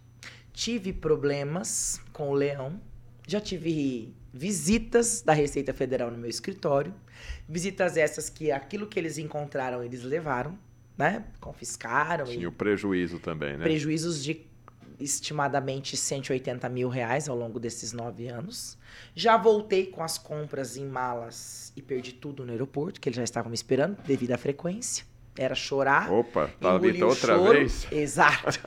[0.52, 2.80] Tive problemas com o leão.
[3.26, 6.94] Já tive visitas da Receita Federal no meu escritório.
[7.48, 10.56] Visitas essas que aquilo que eles encontraram, eles levaram,
[10.96, 11.24] né?
[11.40, 12.24] Confiscaram.
[12.26, 13.64] e Tinha o prejuízo também, né?
[13.64, 14.46] prejuízos de
[14.98, 18.78] estimadamente 180 mil reais ao longo desses nove anos.
[19.14, 23.24] Já voltei com as compras em malas e perdi tudo no aeroporto, que eles já
[23.24, 25.04] estavam me esperando devido à frequência.
[25.38, 26.10] Era chorar.
[26.10, 27.52] Opa, tá engolir ali o outra choro.
[27.52, 27.86] vez.
[27.92, 28.58] Exato.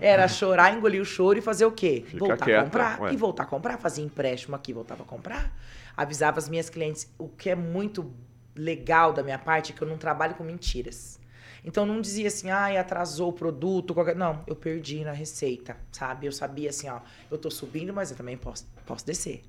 [0.00, 2.02] Era chorar, engolir o choro e fazer o quê?
[2.04, 3.00] Fica voltar quieta, a comprar.
[3.02, 3.12] ué.
[3.12, 3.78] E voltar a comprar.
[3.78, 5.56] Fazia empréstimo aqui, voltava a comprar.
[5.96, 7.08] Avisava as minhas clientes.
[7.16, 8.12] O que é muito
[8.56, 11.19] legal da minha parte é que eu não trabalho com mentiras.
[11.64, 14.16] Então não dizia assim, ai, atrasou o produto, qualquer...
[14.16, 16.26] não, eu perdi na receita, sabe?
[16.26, 19.42] Eu sabia assim, ó, eu tô subindo, mas eu também posso, posso descer.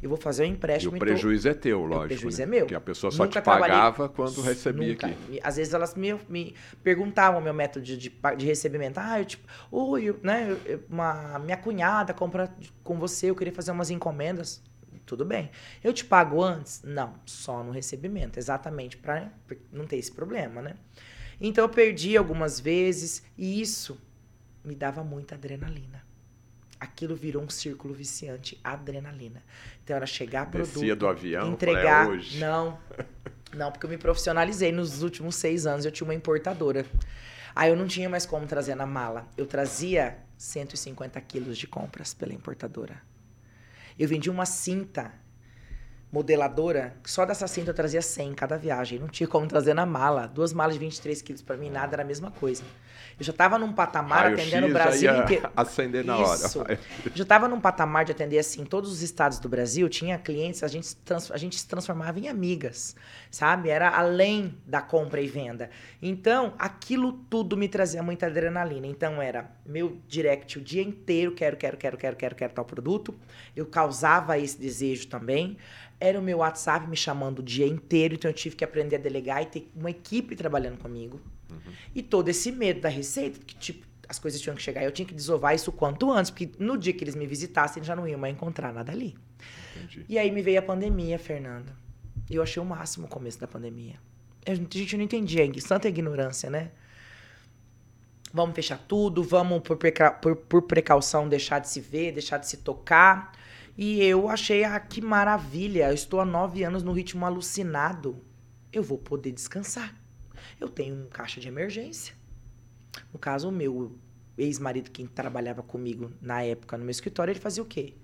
[0.00, 0.92] Eu vou fazer um E empréstimo.
[0.92, 2.06] o então- prejuízo é teu, lógico.
[2.06, 2.44] prejuízo né?
[2.44, 2.60] é meu.
[2.60, 5.06] Porque a pessoa só Nunca te trabalhei- pagava quando recebia Nunca.
[5.08, 5.16] aqui.
[5.32, 6.54] E, Às vezes elas me, me
[6.84, 8.98] perguntavam o meu método de, de, de recebimento.
[9.00, 12.48] Ah, eu tipo, oi, né, eu- uma, minha cunhada compra
[12.84, 14.62] com você, eu queria fazer umas encomendas.
[15.04, 15.50] Tudo bem.
[15.82, 16.80] Eu te pago antes?
[16.84, 19.32] Não, só no recebimento, exatamente para
[19.72, 20.74] não ter esse problema, né?
[21.40, 24.00] Então eu perdi algumas vezes e isso
[24.64, 26.04] me dava muita adrenalina.
[26.80, 29.42] Aquilo virou um círculo viciante, adrenalina.
[29.82, 32.04] Então era chegar produto, Descia do avião, entregar.
[32.04, 32.38] falei, é hoje.
[32.38, 32.78] Não,
[33.52, 35.84] não, porque eu me profissionalizei nos últimos seis anos.
[35.84, 36.86] Eu tinha uma importadora.
[37.54, 39.28] Aí eu não tinha mais como trazer na mala.
[39.36, 43.02] Eu trazia 150 quilos de compras pela importadora.
[43.98, 45.12] Eu vendia uma cinta
[46.10, 48.98] modeladora, só dessa cinta eu trazia 100 em cada viagem.
[48.98, 50.26] Não tinha como trazer na mala.
[50.26, 52.62] Duas malas de 23 quilos para mim, nada era a mesma coisa.
[53.18, 55.50] Eu já estava num patamar Raio-X atendendo o já Brasil inteiro.
[55.56, 56.60] acender na Isso.
[56.60, 56.78] hora.
[57.04, 60.62] Eu já estava num patamar de atender assim todos os estados do Brasil, tinha clientes,
[60.62, 62.94] a gente, se trans- a gente se transformava em amigas,
[63.28, 63.70] sabe?
[63.70, 65.68] Era além da compra e venda.
[66.00, 68.86] Então, aquilo tudo me trazia muita adrenalina.
[68.86, 73.12] Então, era meu direct o dia inteiro, quero, quero, quero, quero, quero, quero tal produto.
[73.56, 75.56] Eu causava esse desejo também.
[76.00, 78.98] Era o meu WhatsApp me chamando o dia inteiro, então eu tive que aprender a
[78.98, 81.20] delegar e ter uma equipe trabalhando comigo.
[81.94, 85.06] E todo esse medo da receita, que tipo, as coisas tinham que chegar, eu tinha
[85.06, 88.06] que desovar isso o quanto antes, porque no dia que eles me visitassem, já não
[88.06, 89.16] iam mais encontrar nada ali.
[89.76, 90.04] Entendi.
[90.08, 91.74] E aí me veio a pandemia, Fernanda.
[92.30, 93.96] E eu achei o máximo o começo da pandemia.
[94.46, 96.70] A gente a gente não entendia, é tanta ignorância, né?
[98.32, 102.46] Vamos fechar tudo, vamos por, preca- por- por precaução deixar de se ver, deixar de
[102.46, 103.32] se tocar.
[103.78, 108.20] E eu achei, ah, que maravilha, eu estou há nove anos no ritmo alucinado.
[108.72, 109.94] Eu vou poder descansar.
[110.58, 112.12] Eu tenho um caixa de emergência.
[113.12, 113.96] No caso, o meu
[114.36, 117.94] ex-marido, que trabalhava comigo na época no meu escritório, ele fazia o quê?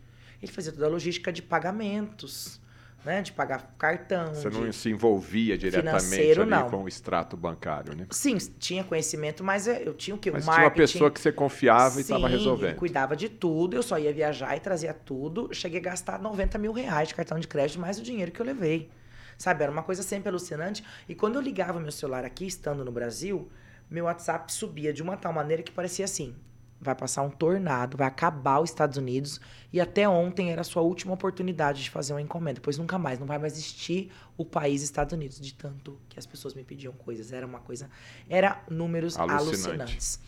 [0.40, 2.60] Ele fazia toda a logística de pagamentos,
[3.04, 3.22] né?
[3.22, 4.34] De pagar cartão.
[4.34, 6.34] Você não se envolvia diretamente
[6.70, 8.06] com o extrato bancário, né?
[8.10, 10.30] Sim, tinha conhecimento, mas eu eu tinha o quê?
[10.30, 10.92] Mas o tinha uma marketing.
[10.92, 12.70] pessoa que você confiava e estava resolvendo.
[12.70, 15.48] Ele cuidava de tudo, eu só ia viajar e trazia tudo.
[15.52, 18.46] Cheguei a gastar 90 mil reais de cartão de crédito, mais o dinheiro que eu
[18.46, 18.90] levei.
[19.38, 20.84] Sabe, era uma coisa sempre alucinante.
[21.08, 23.50] E quando eu ligava meu celular aqui, estando no Brasil,
[23.90, 26.34] meu WhatsApp subia de uma tal maneira que parecia assim:
[26.80, 29.40] vai passar um tornado, vai acabar os Estados Unidos.
[29.72, 32.54] E até ontem era a sua última oportunidade de fazer uma encomenda.
[32.54, 36.26] Depois nunca mais, não vai mais existir o país Estados Unidos, de tanto que as
[36.26, 37.32] pessoas me pediam coisas.
[37.32, 37.90] Era uma coisa.
[38.28, 39.48] Era números Alucinante.
[39.48, 40.20] alucinantes.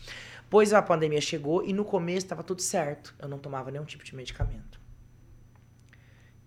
[0.49, 3.13] Pois a pandemia chegou e no começo estava tudo certo.
[3.19, 4.76] Eu não tomava nenhum tipo de medicamento.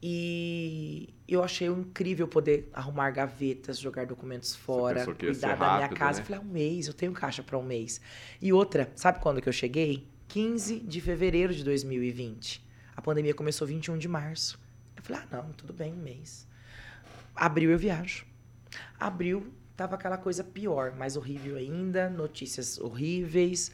[0.02, 6.18] E eu achei incrível poder arrumar gavetas, jogar documentos fora, cuidar da minha rápido, casa.
[6.18, 6.22] né?
[6.22, 8.00] Eu falei, ah, um mês, eu tenho caixa para um mês.
[8.40, 10.06] E outra, sabe quando que eu cheguei?
[10.28, 12.64] 15 de fevereiro de 2020.
[12.96, 14.58] A pandemia começou 21 de março.
[14.96, 16.48] Eu falei, ah, não, tudo bem, um mês.
[17.36, 18.24] Abril eu viajo.
[18.98, 23.70] Abril tava aquela coisa pior, mais horrível ainda, notícias horríveis,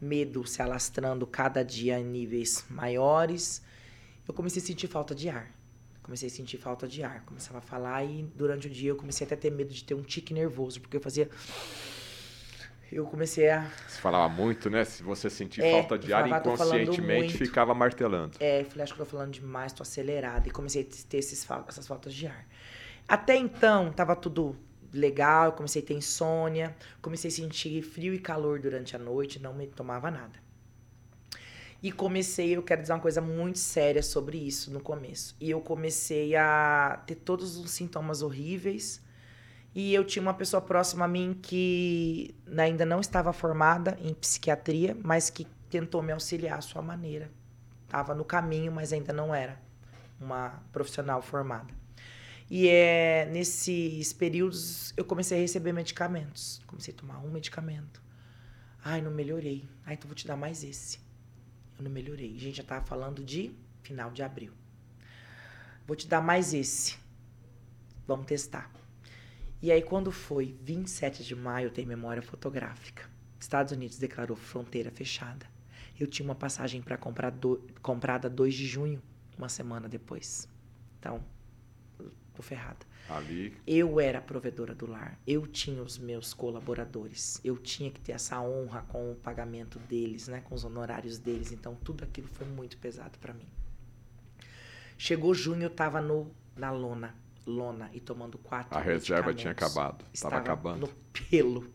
[0.00, 3.62] medo se alastrando cada dia em níveis maiores.
[4.26, 5.63] Eu comecei a sentir falta de ar.
[6.04, 7.24] Comecei a sentir falta de ar.
[7.24, 9.94] Começava a falar e durante o dia eu comecei até a ter medo de ter
[9.94, 11.30] um tique nervoso, porque eu fazia.
[12.92, 13.66] Eu comecei a.
[13.88, 14.84] Você falava muito, né?
[14.84, 18.36] Se você sentir É, falta de ar, falando inconscientemente ficava martelando.
[18.38, 20.46] É, eu falei, acho que eu tô falando demais, tô acelerada.
[20.46, 22.46] E comecei a ter esses, essas faltas de ar.
[23.08, 24.54] Até então, tava tudo
[24.92, 29.54] legal, comecei a ter insônia, comecei a sentir frio e calor durante a noite, não
[29.54, 30.43] me tomava nada.
[31.84, 35.36] E comecei, eu quero dizer uma coisa muito séria sobre isso no começo.
[35.38, 39.02] E eu comecei a ter todos os sintomas horríveis.
[39.74, 44.96] E eu tinha uma pessoa próxima a mim que ainda não estava formada em psiquiatria,
[45.04, 47.30] mas que tentou me auxiliar à sua maneira.
[47.84, 49.60] Estava no caminho, mas ainda não era
[50.18, 51.68] uma profissional formada.
[52.50, 56.62] E é nesses períodos eu comecei a receber medicamentos.
[56.66, 58.02] Comecei a tomar um medicamento.
[58.82, 59.68] Ai, não melhorei.
[59.84, 61.03] Ai, então vou te dar mais esse.
[61.78, 62.34] Eu não melhorei.
[62.36, 64.52] A gente já tava falando de final de abril.
[65.86, 66.96] Vou te dar mais esse.
[68.06, 68.70] Vamos testar.
[69.60, 73.08] E aí, quando foi 27 de maio, tem memória fotográfica.
[73.38, 75.46] Estados Unidos declarou fronteira fechada.
[75.98, 79.02] Eu tinha uma passagem para comprar do, comprada 2 de junho,
[79.38, 80.48] uma semana depois.
[80.98, 81.22] Então,
[82.34, 82.84] tô ferrada.
[83.08, 83.54] Ali.
[83.66, 85.18] Eu era provedora do lar.
[85.26, 87.38] Eu tinha os meus colaboradores.
[87.44, 90.40] Eu tinha que ter essa honra com o pagamento deles, né?
[90.44, 91.52] Com os honorários deles.
[91.52, 93.46] Então, tudo aquilo foi muito pesado para mim.
[94.96, 97.14] Chegou junho, eu tava no, na lona.
[97.46, 100.02] Lona e tomando quatro A reserva tinha acabado.
[100.12, 100.80] Estava acabando.
[100.80, 100.88] no
[101.28, 101.70] pelo.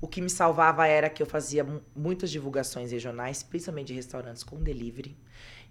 [0.00, 4.42] O que me salvava era que eu fazia mu- muitas divulgações regionais, principalmente de restaurantes
[4.42, 5.16] com delivery.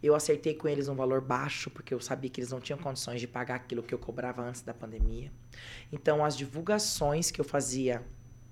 [0.03, 3.19] Eu acertei com eles um valor baixo, porque eu sabia que eles não tinham condições
[3.21, 5.31] de pagar aquilo que eu cobrava antes da pandemia.
[5.91, 8.03] Então, as divulgações que eu fazia,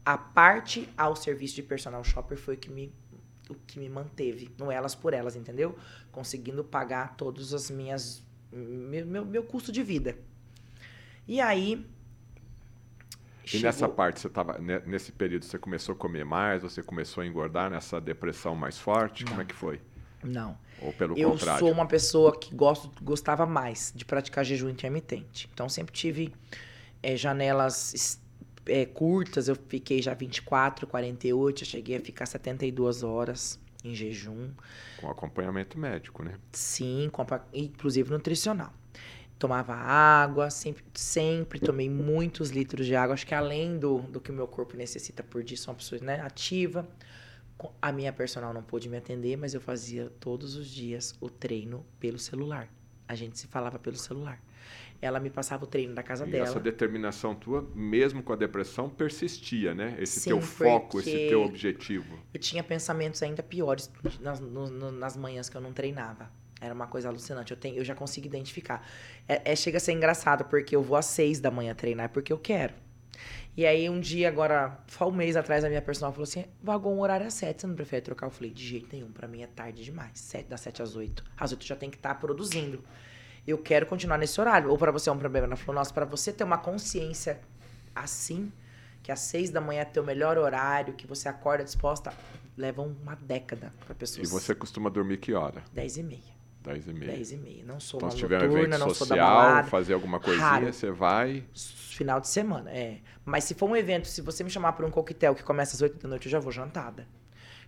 [0.05, 2.93] a parte ao serviço de personal shopper, foi o que me,
[3.49, 5.75] o que me manteve, no elas por elas, entendeu?
[6.12, 8.23] Conseguindo pagar todas as minhas.
[8.51, 10.15] Meu, meu, meu custo de vida.
[11.27, 11.83] E aí.
[13.51, 16.62] E nessa chegou- parte, você tava, ne- nesse período, você começou a comer mais?
[16.62, 19.23] Você começou a engordar nessa depressão mais forte?
[19.23, 19.41] Como Não.
[19.41, 19.81] é que foi?
[20.23, 20.58] Não.
[20.82, 21.60] Ou pelo eu contrário?
[21.60, 25.49] sou uma pessoa que gosto, gostava mais de praticar jejum intermitente.
[25.53, 26.34] Então, sempre tive
[27.01, 28.19] eh, janelas
[28.65, 29.47] eh, curtas.
[29.47, 31.63] Eu fiquei já 24, 48.
[31.63, 34.49] Eu cheguei a ficar 72 horas em jejum.
[34.97, 36.36] Com acompanhamento médico, né?
[36.51, 38.73] Sim, com inclusive nutricional.
[39.38, 43.13] Tomava água, sempre, sempre tomei muitos litros de água.
[43.13, 46.01] Acho que além do, do que o meu corpo necessita por dia, sou uma pessoa
[46.01, 46.86] né, ativa.
[47.82, 51.86] A minha personal não pôde me atender, mas eu fazia todos os dias o treino
[52.00, 52.69] pelo celular.
[53.08, 54.41] A gente se falava pelo celular.
[55.02, 56.43] Ela me passava o treino da casa E dela.
[56.45, 59.95] essa determinação tua, mesmo com a depressão, persistia, né?
[60.00, 62.19] Esse teu Sim, foco, esse teu objetivo.
[62.34, 66.30] Eu tinha pensamentos ainda piores nas, no- nas manhãs que eu não treinava.
[66.62, 67.52] Era uma coisa alucinante.
[67.52, 68.86] Eu, tenho, eu já consigo identificar.
[69.28, 72.32] É, é- chega a ser engraçado, porque eu vou às seis da manhã treinar porque
[72.34, 72.74] eu quero.
[73.60, 76.95] E aí, um dia, agora, só um mês atrás, a minha personal falou assim: vagou
[76.95, 78.28] um horário às sete, você não prefere trocar?
[78.28, 80.12] Eu falei: de jeito nenhum, pra mim é tarde demais.
[80.13, 81.26] Sete, das sete às oito.
[81.38, 82.82] Às oito já tem que estar produzindo.
[83.45, 84.69] Eu quero continuar nesse horário.
[84.69, 85.45] Ou pra você é um problema?
[85.45, 87.41] Ela falou: nossa, pra você ter uma consciência
[87.93, 88.50] assim,
[89.04, 92.13] que às seis da manhã é teu melhor horário, que você acorda disposta,
[92.56, 94.24] leva uma década pra pessoa.
[94.24, 95.62] E você costuma dormir que hora?
[95.74, 96.38] Dez e meia.
[96.62, 97.12] Dez e meia.
[97.13, 97.63] Dez e meia.
[97.63, 99.67] Não sou Então, uma se tiver um noturna, evento não sou da social, balada.
[99.67, 100.74] fazer alguma coisinha, Raro.
[100.74, 101.43] você vai.
[101.54, 103.00] Final de semana, é.
[103.26, 105.82] Mas se for um evento, se você me chamar para um coquetel que começa às
[105.82, 107.08] 8 da noite, eu já vou jantada.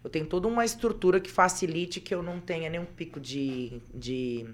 [0.04, 4.50] Eu tenho toda uma estrutura que facilite que eu não tenha nenhum pico de, de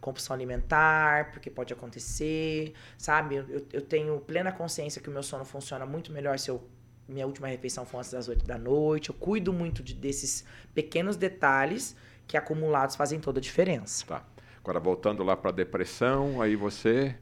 [0.00, 3.36] compulsão alimentar, porque pode acontecer, sabe?
[3.36, 6.62] Eu, eu- tenho plena consciência que o meu sono funciona muito melhor se eu
[7.08, 9.08] minha última refeição for antes das 8 da noite.
[9.08, 11.96] Eu cuido muito de- desses pequenos detalhes
[12.30, 14.06] que acumulados fazem toda a diferença.
[14.06, 14.22] Tá.
[14.62, 17.16] Agora, voltando lá para depressão, aí você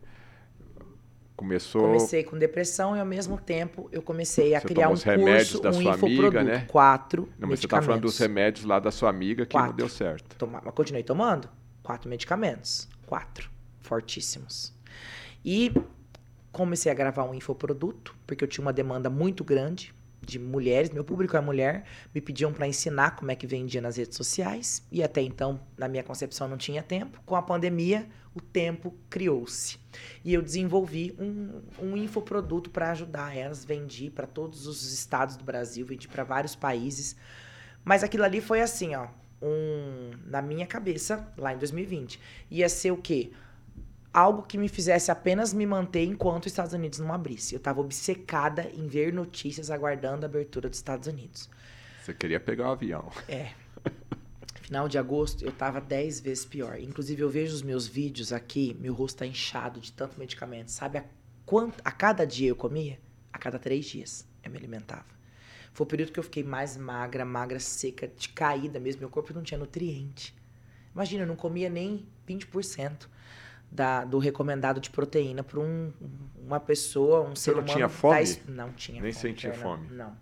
[1.35, 1.81] começou.
[1.83, 5.53] Comecei com depressão e ao mesmo tempo eu comecei a Você criar um os remédios
[5.53, 6.67] curso, da um sua amiga, infoproduto, né?
[6.69, 9.77] quatro Não, mas você tá falando dos remédios lá da sua amiga que não Quatro.
[9.77, 10.37] deu certo.
[10.37, 11.49] Toma- mas continuei tomando
[11.83, 13.49] quatro medicamentos, quatro,
[13.81, 14.75] fortíssimos.
[15.43, 15.73] E
[16.53, 21.05] comecei a gravar um infoproduto, porque eu tinha uma demanda muito grande de mulheres, meu
[21.05, 25.03] público é mulher, me pediam para ensinar como é que vendia nas redes sociais, e
[25.03, 27.21] até então, na minha concepção, não tinha tempo.
[27.25, 29.79] Com a pandemia, o tempo criou-se.
[30.25, 35.45] E eu desenvolvi um, um infoproduto para ajudar elas, vendi para todos os estados do
[35.45, 37.17] Brasil, vendi para vários países.
[37.85, 39.09] Mas aquilo ali foi assim, ó,
[39.43, 42.21] um, na minha cabeça, lá em 2020.
[42.51, 43.31] Ia ser o quê?
[44.13, 47.55] Algo que me fizesse apenas me manter enquanto os Estados Unidos não abrisse.
[47.55, 51.49] Eu estava obcecada em ver notícias aguardando a abertura dos Estados Unidos.
[52.03, 53.11] Você queria pegar o avião.
[53.29, 53.53] É.
[54.63, 56.79] Final de agosto, eu tava 10 vezes pior.
[56.79, 60.71] Inclusive, eu vejo os meus vídeos aqui, meu rosto tá inchado de tanto medicamento.
[60.71, 61.05] Sabe a,
[61.45, 62.99] quanto, a cada dia eu comia?
[63.33, 65.07] A cada três dias eu me alimentava.
[65.73, 69.01] Foi o período que eu fiquei mais magra, magra, seca, de caída mesmo.
[69.01, 70.35] Meu corpo não tinha nutriente.
[70.95, 73.07] Imagina, eu não comia nem 20%
[73.71, 75.93] da, do recomendado de proteína para um,
[76.45, 77.73] uma pessoa, um ser não humano.
[77.75, 78.23] tinha fome?
[78.23, 79.23] es- não tinha Nem fome.
[79.23, 79.89] sentia fome?
[79.91, 80.17] Não.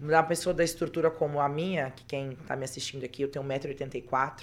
[0.00, 3.44] Uma pessoa da estrutura como a minha, que quem tá me assistindo aqui, eu tenho
[3.44, 4.42] 1,84m,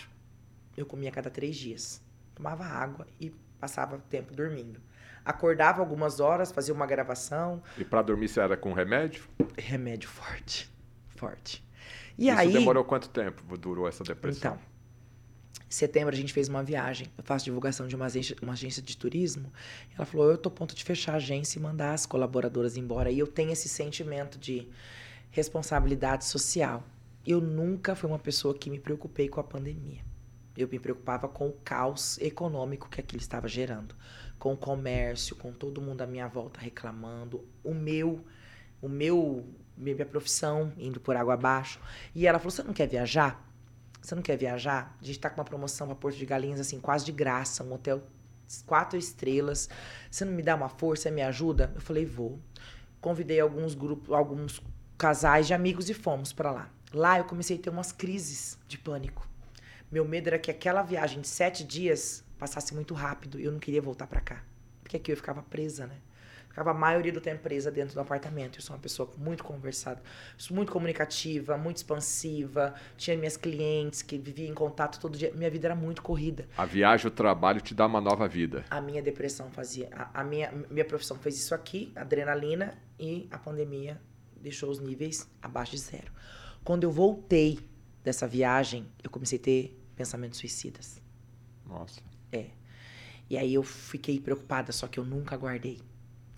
[0.78, 2.02] eu comia a cada três dias.
[2.34, 4.80] Tomava água e passava tempo dormindo.
[5.24, 9.24] Acordava algumas horas, fazia uma gravação, E para dormir você era com remédio?
[9.58, 10.72] remédio forte.
[11.10, 11.64] Forte.
[12.18, 12.52] E Isso aí.
[12.54, 13.56] demorou quanto tempo?
[13.58, 14.54] Durou essa depressão?
[14.54, 14.71] Então,
[15.72, 17.08] em setembro a gente fez uma viagem.
[17.18, 19.50] Eu faço divulgação de uma agência, uma agência de turismo.
[19.96, 23.10] Ela falou: eu tô a ponto de fechar a agência e mandar as colaboradoras embora.
[23.10, 24.68] E eu tenho esse sentimento de
[25.30, 26.84] responsabilidade social.
[27.26, 30.02] Eu nunca fui uma pessoa que me preocupei com a pandemia.
[30.58, 33.96] Eu me preocupava com o caos econômico que aquilo estava gerando,
[34.38, 38.26] com o comércio, com todo mundo à minha volta reclamando, o meu,
[38.82, 39.46] o meu,
[39.78, 41.80] minha profissão indo por água abaixo.
[42.14, 43.51] E ela falou: "Você não quer viajar?
[44.02, 44.98] Você não quer viajar?
[45.00, 47.74] A gente tá com uma promoção para Porto de Galinhas assim, quase de graça, um
[47.74, 48.02] hotel
[48.66, 49.70] quatro estrelas.
[50.10, 51.72] Você não me dá uma força, me ajuda?
[51.76, 52.40] Eu falei, vou.
[53.00, 54.62] Convidei alguns grupos, alguns
[54.98, 56.70] casais de amigos e fomos para lá.
[56.94, 59.28] Lá eu comecei a ter umas crises de pânico.
[59.92, 63.60] Meu medo era que aquela viagem de sete dias passasse muito rápido e eu não
[63.60, 64.44] queria voltar para cá.
[64.82, 65.98] Porque aqui eu ficava presa, né?
[66.52, 68.60] Ficava a maioria do tempo presa dentro do apartamento.
[68.60, 70.04] Eu sou uma pessoa muito conversada,
[70.50, 72.76] muito comunicativa, muito expansiva.
[72.98, 75.32] Tinha minhas clientes que vivia em contato todo dia.
[75.34, 76.46] Minha vida era muito corrida.
[76.58, 78.66] A viagem, o trabalho te dá uma nova vida.
[78.70, 79.88] A minha depressão fazia.
[79.94, 84.02] A, a minha, minha profissão fez isso aqui, adrenalina, e a pandemia
[84.36, 86.12] deixou os níveis abaixo de zero.
[86.66, 87.60] Quando eu voltei
[88.04, 91.02] dessa viagem, eu comecei a ter pensamentos suicidas.
[91.66, 92.02] Nossa.
[92.30, 92.48] É.
[93.30, 95.80] E aí eu fiquei preocupada, só que eu nunca guardei.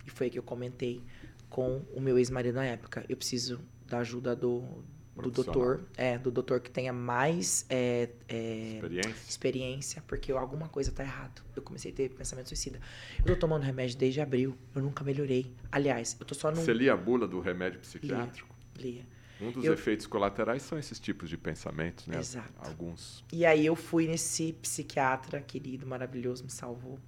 [0.06, 1.02] E foi aí que eu comentei
[1.48, 3.04] com o meu ex-marido na época.
[3.08, 4.64] Eu preciso da ajuda do,
[5.16, 9.28] do doutor, é, do doutor que tenha mais é, é, experiência.
[9.28, 11.42] experiência, porque alguma coisa tá errado.
[11.54, 12.80] Eu comecei a ter pensamento suicida.
[13.24, 15.52] Eu tô tomando remédio desde abril, eu nunca melhorei.
[15.70, 16.56] Aliás, eu tô só no...
[16.56, 18.54] Você lia a bula do remédio psiquiátrico?
[18.76, 18.92] Lia.
[18.92, 19.14] lia.
[19.40, 19.72] Um dos eu...
[19.72, 22.18] efeitos colaterais são esses tipos de pensamentos, né?
[22.18, 22.52] Exato.
[22.56, 23.24] Alguns.
[23.32, 26.98] E aí eu fui nesse psiquiatra querido, maravilhoso, me salvou.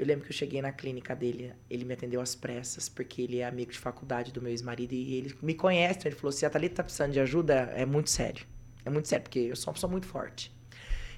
[0.00, 3.40] Eu lembro que eu cheguei na clínica dele, ele me atendeu às pressas, porque ele
[3.40, 6.08] é amigo de faculdade do meu ex-marido e ele me conhece.
[6.08, 8.46] Ele falou: se a Thalita tá precisando de ajuda, é muito sério.
[8.82, 10.50] É muito sério, porque eu sou uma pessoa muito forte.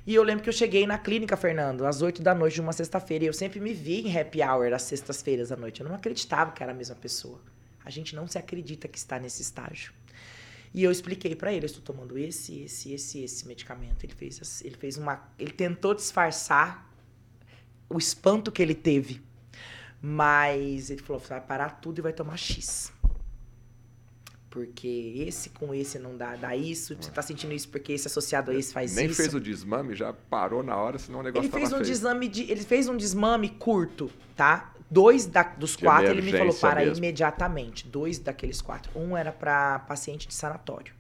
[0.05, 2.73] E eu lembro que eu cheguei na clínica, Fernando, às 8 da noite de uma
[2.73, 3.23] sexta-feira.
[3.23, 5.81] E eu sempre me vi em happy hour às sextas-feiras à noite.
[5.81, 7.41] Eu não acreditava que era a mesma pessoa.
[7.85, 9.93] A gente não se acredita que está nesse estágio.
[10.75, 14.03] E eu expliquei para ele, eu estou tomando esse, esse, esse, esse medicamento.
[14.03, 16.92] Ele fez, ele fez uma, ele tentou disfarçar
[17.89, 19.23] o espanto que ele teve.
[20.01, 22.93] Mas ele falou: você vai parar tudo e vai tomar X.
[24.51, 28.51] Porque esse com esse não dá, dá isso, você tá sentindo isso porque esse associado
[28.51, 29.19] a esse faz Nem isso.
[29.19, 31.87] Nem fez o desmame, já parou na hora, senão o negócio ele fez um feio.
[31.87, 34.75] desmame de, Ele fez um desmame curto, tá?
[34.91, 36.99] Dois da, dos de quatro ele me falou para mesmo.
[36.99, 37.89] imediatamente.
[37.89, 38.93] Dois daqueles quatro.
[38.95, 40.93] Um era para paciente de sanatório.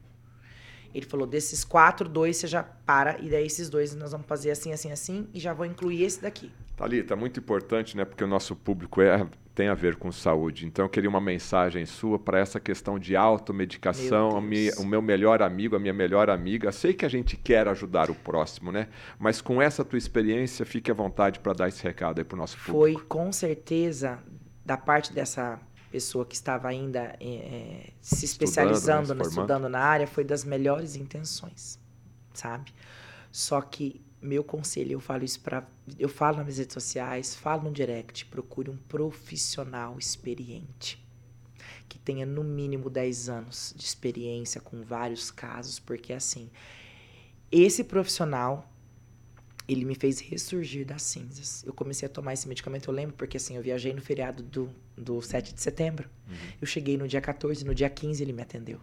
[0.94, 4.50] Ele falou: desses quatro, dois você já para, e daí esses dois nós vamos fazer
[4.50, 6.50] assim, assim, assim, e já vou incluir esse daqui.
[6.76, 8.04] Thalita, muito importante, né?
[8.04, 10.66] Porque o nosso público é, tem a ver com saúde.
[10.66, 14.40] Então, eu queria uma mensagem sua para essa questão de automedicação.
[14.40, 16.72] Meu o meu melhor amigo, a minha melhor amiga.
[16.72, 18.88] Sei que a gente quer ajudar o próximo, né?
[19.18, 22.38] Mas com essa tua experiência, fique à vontade para dar esse recado aí para o
[22.38, 22.78] nosso público.
[22.78, 24.18] Foi, com certeza,
[24.64, 25.60] da parte dessa
[25.92, 30.96] pessoa que estava ainda é, se especializando, estudando, né, estudando na área, foi das melhores
[30.96, 31.78] intenções,
[32.32, 32.72] sabe?
[33.30, 35.66] Só que meu conselho, eu falo isso para
[35.98, 41.02] eu falo nas minhas redes sociais, falo no direct, procure um profissional experiente
[41.88, 46.48] que tenha no mínimo 10 anos de experiência com vários casos, porque assim,
[47.50, 48.71] esse profissional
[49.68, 51.62] ele me fez ressurgir das cinzas.
[51.64, 54.70] Eu comecei a tomar esse medicamento, eu lembro, porque assim, eu viajei no feriado do,
[54.96, 56.08] do 7 de setembro.
[56.28, 56.34] Uhum.
[56.60, 58.80] Eu cheguei no dia 14, no dia 15 ele me atendeu.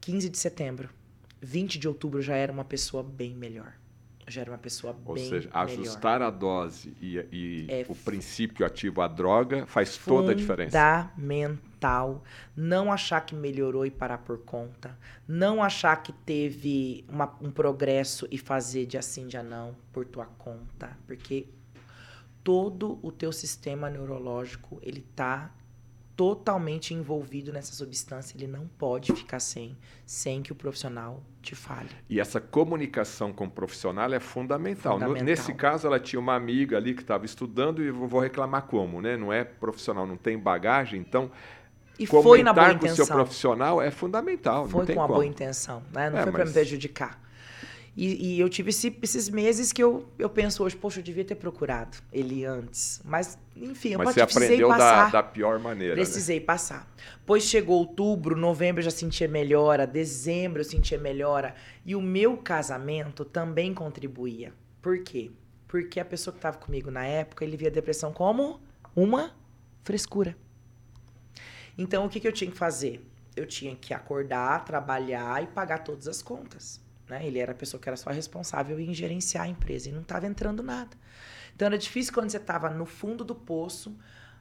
[0.00, 0.88] 15 de setembro,
[1.40, 3.74] 20 de outubro já era uma pessoa bem melhor.
[4.28, 5.64] Já era uma pessoa Ou bem seja, melhor.
[5.64, 10.70] ajustar a dose e, e é o princípio ativo à droga faz toda a diferença.
[11.14, 12.22] Fundamental.
[12.56, 14.96] Não achar que melhorou e parar por conta.
[15.26, 20.26] Não achar que teve uma, um progresso e fazer de assim, de não, por tua
[20.26, 20.96] conta.
[21.06, 21.46] Porque
[22.42, 25.50] todo o teu sistema neurológico, ele tá
[26.18, 31.90] totalmente envolvido nessa substância, ele não pode ficar sem, sem que o profissional te fale.
[32.10, 34.94] E essa comunicação com o profissional é fundamental.
[34.94, 35.22] fundamental.
[35.22, 39.00] No, nesse caso, ela tinha uma amiga ali que estava estudando e vou reclamar como,
[39.00, 39.16] né?
[39.16, 41.30] Não é profissional, não tem bagagem, então
[41.96, 42.96] e foi na boa intenção.
[42.96, 44.68] com o seu profissional é fundamental.
[44.68, 46.10] Foi com a boa intenção, né?
[46.10, 47.27] Não é, foi para me prejudicar.
[48.00, 51.24] E, e eu tive esse, esses meses que eu, eu penso hoje, poxa, eu devia
[51.24, 53.00] ter procurado ele antes.
[53.04, 55.06] Mas, enfim, eu Mas você aprendeu passar.
[55.06, 55.96] Da, da pior maneira.
[55.96, 56.00] Né?
[56.00, 56.46] Precisei né?
[56.46, 56.88] passar.
[57.26, 61.56] Pois chegou outubro, novembro eu já sentia melhora, dezembro eu sentia melhora.
[61.84, 64.52] E o meu casamento também contribuía.
[64.80, 65.32] Por quê?
[65.66, 68.60] Porque a pessoa que estava comigo na época, ele via a depressão como
[68.94, 69.32] uma
[69.82, 70.36] frescura.
[71.76, 73.04] Então, o que, que eu tinha que fazer?
[73.34, 76.86] Eu tinha que acordar, trabalhar e pagar todas as contas.
[77.08, 77.26] Né?
[77.26, 80.26] Ele era a pessoa que era só responsável em gerenciar a empresa e não estava
[80.26, 80.96] entrando nada.
[81.54, 83.96] Então era difícil quando você estava no fundo do poço,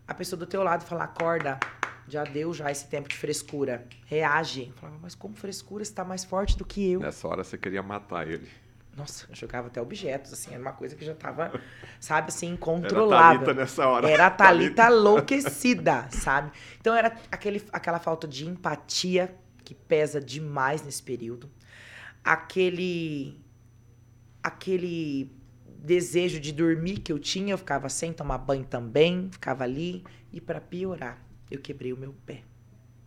[0.08, 1.60] a pessoa do teu lado falar, acorda,
[2.08, 4.68] já deu já esse tempo de frescura, reage.
[4.68, 7.00] Eu falava, mas como frescura está mais forte do que eu?
[7.00, 8.48] Nessa hora você queria matar ele.
[8.96, 11.52] Nossa, eu jogava até objetos, assim, era uma coisa que já estava,
[12.00, 13.14] sabe, assim, incontrolável.
[13.14, 14.10] Era a Thalita nessa hora.
[14.10, 16.52] Era a Thalita enlouquecida, sabe?
[16.80, 21.48] Então era aquele, aquela falta de empatia que pesa demais nesse período
[22.28, 23.40] aquele
[24.44, 25.32] aquele
[25.66, 30.04] desejo de dormir que eu tinha, eu ficava sem tomar banho também, ficava ali.
[30.34, 32.44] E para piorar, eu quebrei o meu pé,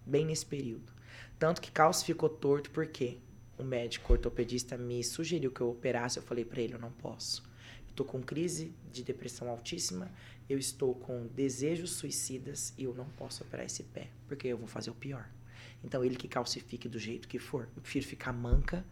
[0.07, 0.91] bem nesse período.
[1.39, 3.19] Tanto que calço ficou torto, porque
[3.59, 6.19] o médico ortopedista me sugeriu que eu operasse.
[6.19, 7.43] Eu falei para ele: eu não posso.
[7.89, 10.11] Eu tô com crise de depressão altíssima,
[10.49, 14.67] eu estou com desejos suicidas e eu não posso operar esse pé, porque eu vou
[14.67, 15.29] fazer o pior.
[15.85, 17.69] Então, ele que calcifique do jeito que for.
[17.77, 18.85] Eu prefiro ficar manca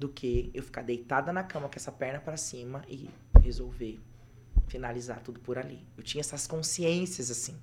[0.00, 3.10] do que eu ficar deitada na cama com essa perna para cima e
[3.42, 4.00] resolver
[4.66, 5.86] finalizar tudo por ali.
[5.94, 7.60] Eu tinha essas consciências assim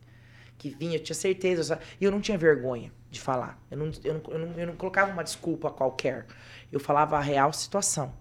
[0.56, 3.62] que vinha, eu tinha certeza, e eu não tinha vergonha de falar.
[3.70, 6.26] Eu não, eu, não, eu, não, eu não colocava uma desculpa qualquer.
[6.72, 8.14] Eu falava a real situação.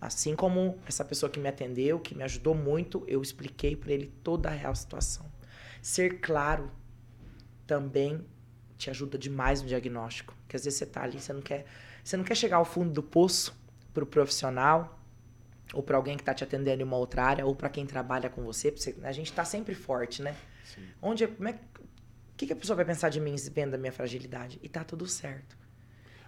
[0.00, 4.12] Assim como essa pessoa que me atendeu, que me ajudou muito, eu expliquei para ele
[4.22, 5.26] toda a real situação.
[5.82, 6.70] Ser claro
[7.66, 8.24] também
[8.76, 10.34] te ajuda demais no diagnóstico.
[10.42, 11.66] Porque às vezes você tá ali, você não quer,
[12.08, 13.54] você não quer chegar ao fundo do poço
[13.92, 14.98] para o profissional
[15.74, 18.30] ou para alguém que está te atendendo em uma outra área ou para quem trabalha
[18.30, 20.34] com você, a gente está sempre forte, né?
[20.64, 20.86] Sim.
[21.02, 23.92] Onde como é, o que, que a pessoa vai pensar de mim vendo a minha
[23.92, 24.58] fragilidade?
[24.62, 25.54] E tá tudo certo.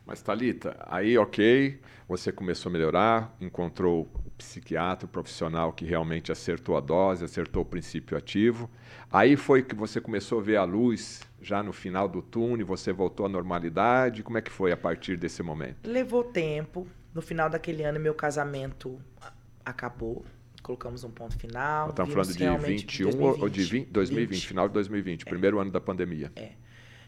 [0.05, 6.31] Mas Talita, aí ok, você começou a melhorar, encontrou o psiquiatra, o profissional que realmente
[6.31, 8.70] acertou a dose, acertou o princípio ativo.
[9.11, 12.93] Aí foi que você começou a ver a luz já no final do túnel, você
[12.93, 14.22] voltou à normalidade.
[14.22, 15.88] Como é que foi a partir desse momento?
[15.88, 16.86] Levou tempo.
[17.14, 19.01] No final daquele ano, meu casamento
[19.64, 20.24] acabou.
[20.62, 21.88] Colocamos um ponto final.
[21.88, 24.47] Estamos falando de 21 2020, ou de 20, 2020, 20.
[24.47, 25.24] final de 2020, é.
[25.24, 26.30] primeiro ano da pandemia.
[26.36, 26.51] É.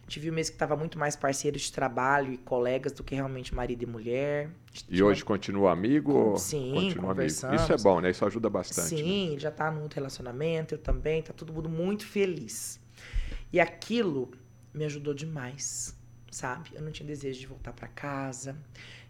[0.06, 3.54] Tive um mês que estava muito mais parceiros de trabalho e colegas do que realmente
[3.54, 4.50] marido e mulher.
[4.74, 5.04] E Tinha...
[5.04, 6.36] hoje continua amigo?
[6.38, 7.60] Sim, continua conversamos.
[7.60, 7.62] Amigo.
[7.62, 8.10] Isso é bom, né?
[8.10, 8.88] Isso ajuda bastante.
[8.88, 9.38] Sim, né?
[9.38, 12.80] já está no outro relacionamento, eu também, tá todo mundo muito feliz.
[13.52, 14.30] E aquilo
[14.72, 15.96] me ajudou demais,
[16.30, 16.70] sabe?
[16.72, 18.56] Eu não tinha desejo de voltar para casa.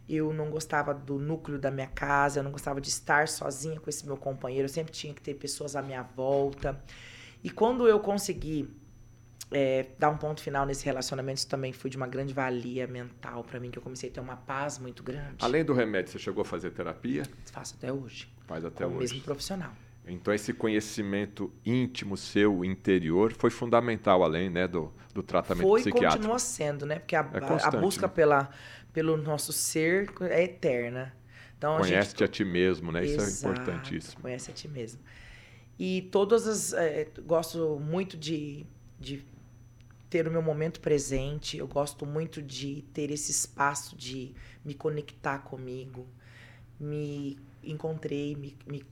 [0.09, 3.89] Eu não gostava do núcleo da minha casa, eu não gostava de estar sozinha com
[3.89, 6.83] esse meu companheiro, eu sempre tinha que ter pessoas à minha volta.
[7.43, 8.69] E quando eu consegui
[9.53, 13.45] é, dar um ponto final nesse relacionamento, isso também foi de uma grande valia mental
[13.45, 15.37] para mim, que eu comecei a ter uma paz muito grande.
[15.41, 17.23] Além do remédio, você chegou a fazer terapia?
[17.53, 18.29] Faço até hoje.
[18.47, 18.97] Faz até hoje.
[18.97, 19.73] O mesmo profissional.
[20.07, 26.11] Então esse conhecimento íntimo seu, interior, foi fundamental além né, do, do tratamento foi psiquiátrico.
[26.11, 26.99] Foi e continua sendo, né?
[26.99, 28.13] Porque a, é a busca né?
[28.13, 28.51] pela,
[28.93, 31.15] pelo nosso ser é eterna.
[31.57, 32.43] Então, Conhece-te a, gente...
[32.43, 33.05] a, ti mesmo, né?
[33.05, 34.23] Exato, Isso é importantíssimo.
[34.23, 35.01] Conhece a ti mesmo.
[35.79, 36.73] E todas as...
[36.73, 38.67] É, gosto muito de,
[38.99, 39.25] de
[40.11, 41.57] ter o meu momento presente.
[41.57, 44.35] Eu gosto muito de ter esse espaço de
[44.65, 46.07] me conectar comigo.
[46.81, 48.85] Me encontrei, me, me,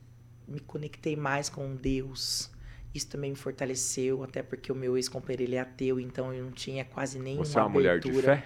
[0.51, 2.51] me conectei mais com Deus.
[2.92, 6.51] Isso também me fortaleceu, até porque o meu ex-companheiro ele é ateu, então eu não
[6.51, 8.12] tinha quase nenhuma Você é uma abertura.
[8.14, 8.44] mulher de fé?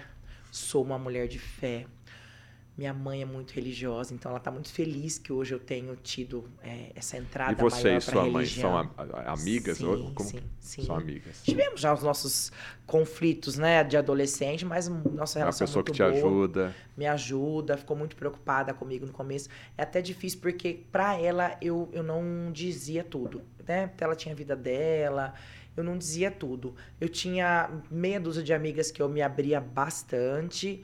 [0.51, 1.85] Sou uma mulher de fé.
[2.77, 6.43] Minha mãe é muito religiosa, então ela está muito feliz que hoje eu tenho tido
[6.61, 8.77] é, essa entrada e você maior e sua mãe são
[9.25, 9.77] amigas?
[9.77, 10.83] Sim, ou, como sim, sim.
[10.83, 11.41] São amigas.
[11.41, 12.51] Tivemos já os nossos
[12.85, 16.75] conflitos, né, de adolescente, mas nossa relação é uma pessoa muito que te boa, ajuda.
[16.97, 19.47] Me ajuda, ficou muito preocupada comigo no começo.
[19.77, 23.89] É até difícil porque para ela eu, eu não dizia tudo, né?
[23.97, 25.33] Ela tinha a vida dela,
[25.77, 26.75] eu não dizia tudo.
[26.99, 30.83] Eu tinha meia dúzia de amigas que eu me abria bastante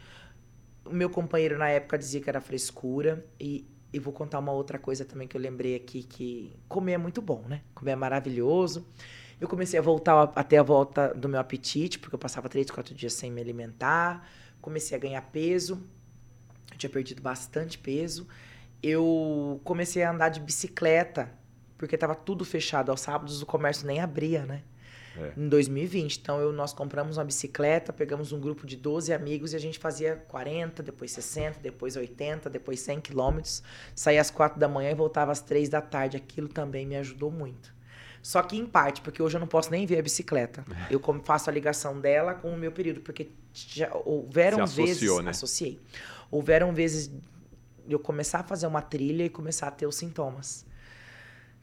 [0.86, 4.80] o meu companheiro na época dizia que era frescura e, e vou contar uma outra
[4.80, 7.62] coisa também que eu lembrei aqui que comer é muito bom, né?
[7.74, 8.88] Comer é maravilhoso.
[9.40, 12.94] Eu comecei a voltar até a volta do meu apetite, porque eu passava três, quatro
[12.94, 14.28] dias sem me alimentar.
[14.62, 15.84] Comecei a ganhar peso.
[16.72, 18.28] Eu tinha perdido bastante peso.
[18.84, 21.32] Eu comecei a andar de bicicleta,
[21.76, 22.92] porque estava tudo fechado.
[22.92, 24.62] Aos sábados o comércio nem abria, né?
[25.18, 25.34] É.
[25.38, 26.18] em 2020.
[26.18, 29.80] Então, eu, nós compramos uma bicicleta, pegamos um grupo de 12 amigos e a gente
[29.80, 33.64] fazia 40, depois 60, depois 80, depois 100 quilômetros.
[33.96, 36.18] Saía às 4 da manhã e voltava às 3 da tarde.
[36.18, 37.74] Aquilo também me ajudou muito.
[38.22, 40.64] Só que em parte, porque hoje eu não posso nem ver a bicicleta.
[40.92, 45.24] Eu faço a ligação dela com o meu período, porque já houveram associou, vezes.
[45.24, 45.32] Né?
[45.32, 45.80] Associei.
[46.30, 47.12] Houveram vezes
[47.90, 50.66] eu começar a fazer uma trilha e começar a ter os sintomas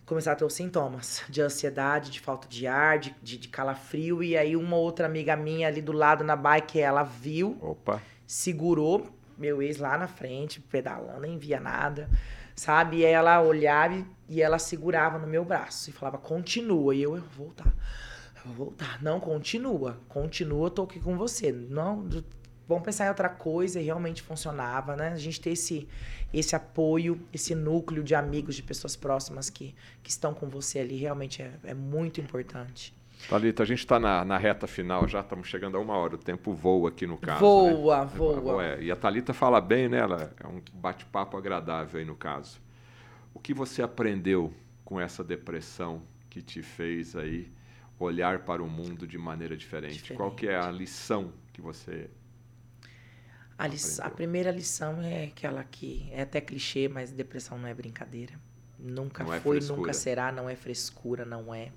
[0.08, 4.22] começar a ter os sintomas de ansiedade, de falta de ar, de, de, de, calafrio.
[4.22, 8.00] E aí uma outra amiga minha ali do lado na bike, ela viu, Opa.
[8.26, 9.06] segurou
[9.36, 12.08] meu ex lá na frente, pedalando, nem via nada,
[12.56, 12.98] sabe?
[12.98, 16.94] E ela olhava e ela segurava no meu braço e falava, continua.
[16.94, 17.72] E eu, eu vou voltar.
[18.34, 19.02] Eu vou voltar.
[19.02, 20.00] Não, continua.
[20.08, 21.52] Continua, tô aqui com você.
[21.52, 22.08] Não,
[22.68, 25.08] vamos pensar em outra coisa e realmente funcionava, né?
[25.08, 25.88] A gente ter esse,
[26.32, 30.96] esse apoio, esse núcleo de amigos, de pessoas próximas que, que estão com você ali,
[30.96, 32.94] realmente é, é muito importante.
[33.28, 36.18] Thalita, a gente está na, na, reta final, já estamos chegando a uma hora, o
[36.18, 37.40] tempo voa aqui no caso.
[37.40, 38.10] Voa, né?
[38.14, 38.64] voa.
[38.64, 39.98] É, e a Thalita fala bem, né?
[39.98, 42.60] Ela é um bate-papo agradável aí no caso.
[43.34, 44.54] O que você aprendeu
[44.84, 47.50] com essa depressão que te fez aí
[47.98, 49.94] olhar para o mundo de maneira diferente?
[49.94, 50.16] diferente.
[50.16, 52.08] Qual que é a lição que você
[53.58, 58.40] a, a, primeira lição é aquela que é até clichê, mas depressão não é brincadeira.
[58.78, 61.72] Nunca não é foi, é nunca será, não é frescura, não é.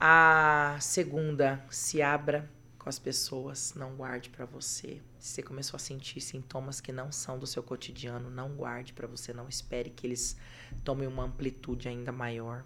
[0.00, 5.02] A segunda, se abra com as pessoas, não guarde para você.
[5.18, 9.06] Se você começou a sentir sintomas que não são do seu cotidiano, não guarde para
[9.06, 10.38] você, não espere que eles
[10.82, 12.64] tomem uma amplitude ainda maior.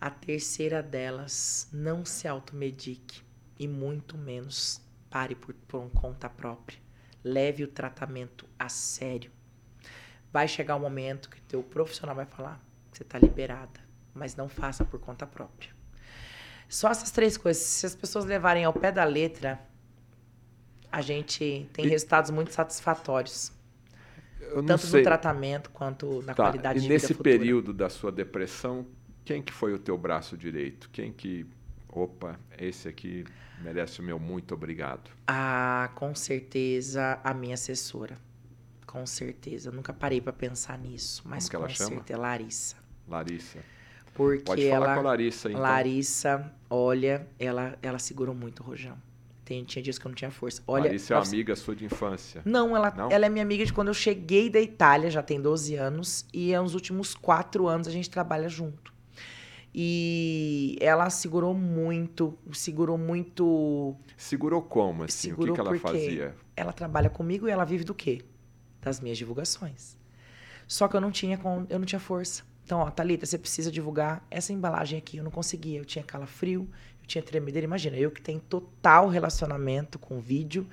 [0.00, 3.22] A terceira delas, não se automedique
[3.58, 4.80] e muito menos
[5.12, 6.78] pare por, por conta própria.
[7.22, 9.30] Leve o tratamento a sério.
[10.32, 12.60] Vai chegar um momento que o teu profissional vai falar
[12.90, 13.80] que você está liberada,
[14.14, 15.70] mas não faça por conta própria.
[16.68, 19.60] Só essas três coisas, se as pessoas levarem ao pé da letra,
[20.90, 21.88] a gente tem e...
[21.88, 23.52] resultados muito satisfatórios.
[24.66, 25.00] tanto sei.
[25.00, 26.44] no tratamento quanto na tá.
[26.44, 28.86] qualidade e de vida E nesse período da sua depressão,
[29.24, 30.88] quem que foi o teu braço direito?
[30.90, 31.46] Quem que,
[31.92, 33.24] opa, esse aqui
[33.60, 35.10] merece o meu muito obrigado?
[35.26, 38.18] Ah, com certeza a minha assessora.
[38.86, 39.70] Com certeza.
[39.70, 42.76] Eu nunca parei para pensar nisso, mas Como com certeza Larissa.
[43.08, 43.58] Larissa.
[44.14, 45.60] Porque Pode falar ela, com a Larissa, então.
[45.60, 48.96] Larissa, olha, ela, ela segurou muito o Rojão.
[49.44, 50.62] Tem, tinha dias que eu não tinha força.
[50.66, 52.42] Olha, Larissa é uma amiga sua de infância.
[52.44, 55.40] Não ela, não, ela é minha amiga de quando eu cheguei da Itália, já tem
[55.40, 58.91] 12 anos, e nos últimos quatro anos a gente trabalha junto.
[59.74, 63.96] E ela segurou muito, segurou muito.
[64.16, 65.30] Segurou como, assim?
[65.30, 66.34] Segurou o que, que ela fazia?
[66.54, 68.22] Ela trabalha comigo e ela vive do quê?
[68.82, 69.96] Das minhas divulgações.
[70.68, 72.42] Só que eu não tinha, eu não tinha força.
[72.64, 75.16] Então, ó, Thalita, você precisa divulgar essa embalagem aqui.
[75.16, 76.68] Eu não conseguia, eu tinha calafrio,
[77.00, 77.64] eu tinha tremedeira.
[77.64, 80.66] Imagina, eu que tenho total relacionamento com vídeo,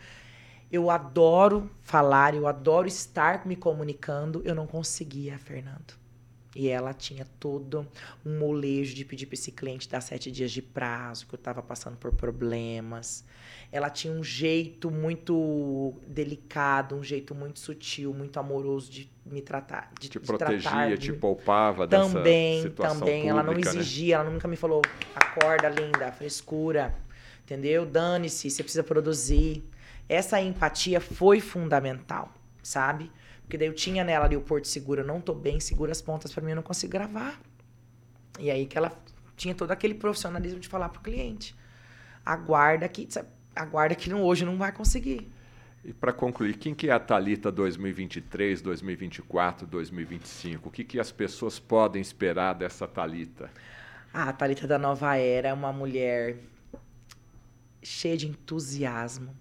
[0.72, 5.99] eu adoro falar, eu adoro estar me comunicando, eu não conseguia, Fernando.
[6.60, 7.88] E ela tinha todo
[8.26, 11.64] um molejo de pedir para esse cliente dar sete dias de prazo, que eu estava
[11.64, 13.24] passando por problemas.
[13.72, 19.90] Ela tinha um jeito muito delicado, um jeito muito sutil, muito amoroso de me tratar.
[19.98, 23.62] De, te de protegia, tratar, te poupava também, dessa situação Também, pública, ela não né?
[23.62, 24.24] exigia, né?
[24.24, 24.82] ela nunca me falou,
[25.16, 26.94] acorda, linda, frescura,
[27.42, 27.86] entendeu?
[27.86, 29.64] Dane-se, você precisa produzir.
[30.10, 33.10] Essa empatia foi fundamental, sabe?
[33.50, 36.00] Porque daí eu tinha nela ali o Porto Seguro, eu não tô bem, segura as
[36.00, 37.42] pontas para mim, eu não consigo gravar.
[38.38, 38.96] E aí que ela
[39.36, 41.56] tinha todo aquele profissionalismo de falar pro cliente.
[42.24, 43.10] Aguarda que,
[43.56, 45.28] aguarda que não, hoje não vai conseguir.
[45.84, 50.70] E para concluir, quem que é a Talita 2023, 2024, 2025?
[50.70, 53.50] O que, que as pessoas podem esperar dessa Talita?
[54.14, 56.38] Ah, a Talita da Nova Era é uma mulher
[57.82, 59.36] cheia de entusiasmo,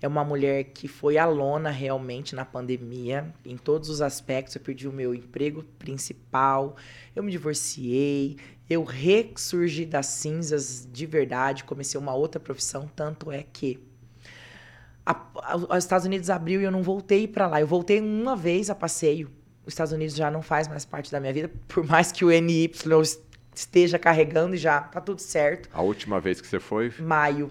[0.00, 4.54] é uma mulher que foi alona realmente na pandemia, em todos os aspectos.
[4.54, 6.76] Eu perdi o meu emprego principal,
[7.16, 8.36] eu me divorciei,
[8.70, 12.88] eu ressurgi das cinzas de verdade, comecei uma outra profissão.
[12.94, 13.80] Tanto é que
[15.70, 17.60] os Estados Unidos abriu e eu não voltei para lá.
[17.60, 19.30] Eu voltei uma vez a passeio.
[19.66, 22.30] Os Estados Unidos já não faz mais parte da minha vida, por mais que o
[22.30, 22.70] NY
[23.54, 25.68] esteja carregando e já tá tudo certo.
[25.72, 26.92] A última vez que você foi?
[27.00, 27.50] Maio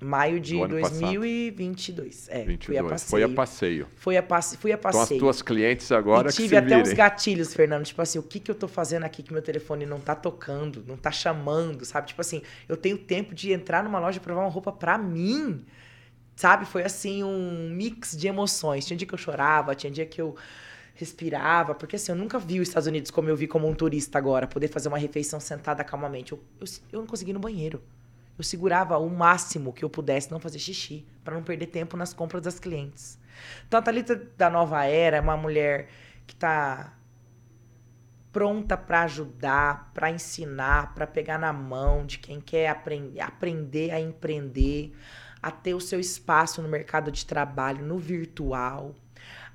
[0.00, 2.28] Maio de 2022.
[2.28, 2.58] É, 22.
[2.64, 3.08] Fui a passeio.
[3.08, 3.88] Foi a passeio.
[3.96, 4.56] Foi a passe...
[4.56, 5.04] Fui a passeio.
[5.04, 6.82] Então as tuas clientes agora e tive até virem.
[6.82, 7.84] uns gatilhos, Fernando.
[7.84, 10.84] Tipo assim, o que, que eu tô fazendo aqui que meu telefone não tá tocando,
[10.86, 12.08] não tá chamando, sabe?
[12.08, 15.64] Tipo assim, eu tenho tempo de entrar numa loja e provar uma roupa pra mim.
[16.36, 16.64] Sabe?
[16.64, 18.86] Foi assim, um mix de emoções.
[18.86, 20.36] Tinha dia que eu chorava, tinha dia que eu
[20.94, 24.18] respirava, porque assim, eu nunca vi os Estados Unidos como eu vi como um turista
[24.18, 26.30] agora, poder fazer uma refeição sentada calmamente.
[26.30, 27.82] Eu, eu, eu não consegui ir no banheiro
[28.38, 32.14] eu segurava o máximo que eu pudesse não fazer xixi, para não perder tempo nas
[32.14, 33.18] compras das clientes.
[33.66, 35.88] Então a Thalita da Nova Era é uma mulher
[36.26, 36.94] que está
[38.32, 44.00] pronta para ajudar, para ensinar, para pegar na mão de quem quer aprender, aprender a
[44.00, 44.94] empreender,
[45.42, 48.94] a ter o seu espaço no mercado de trabalho, no virtual,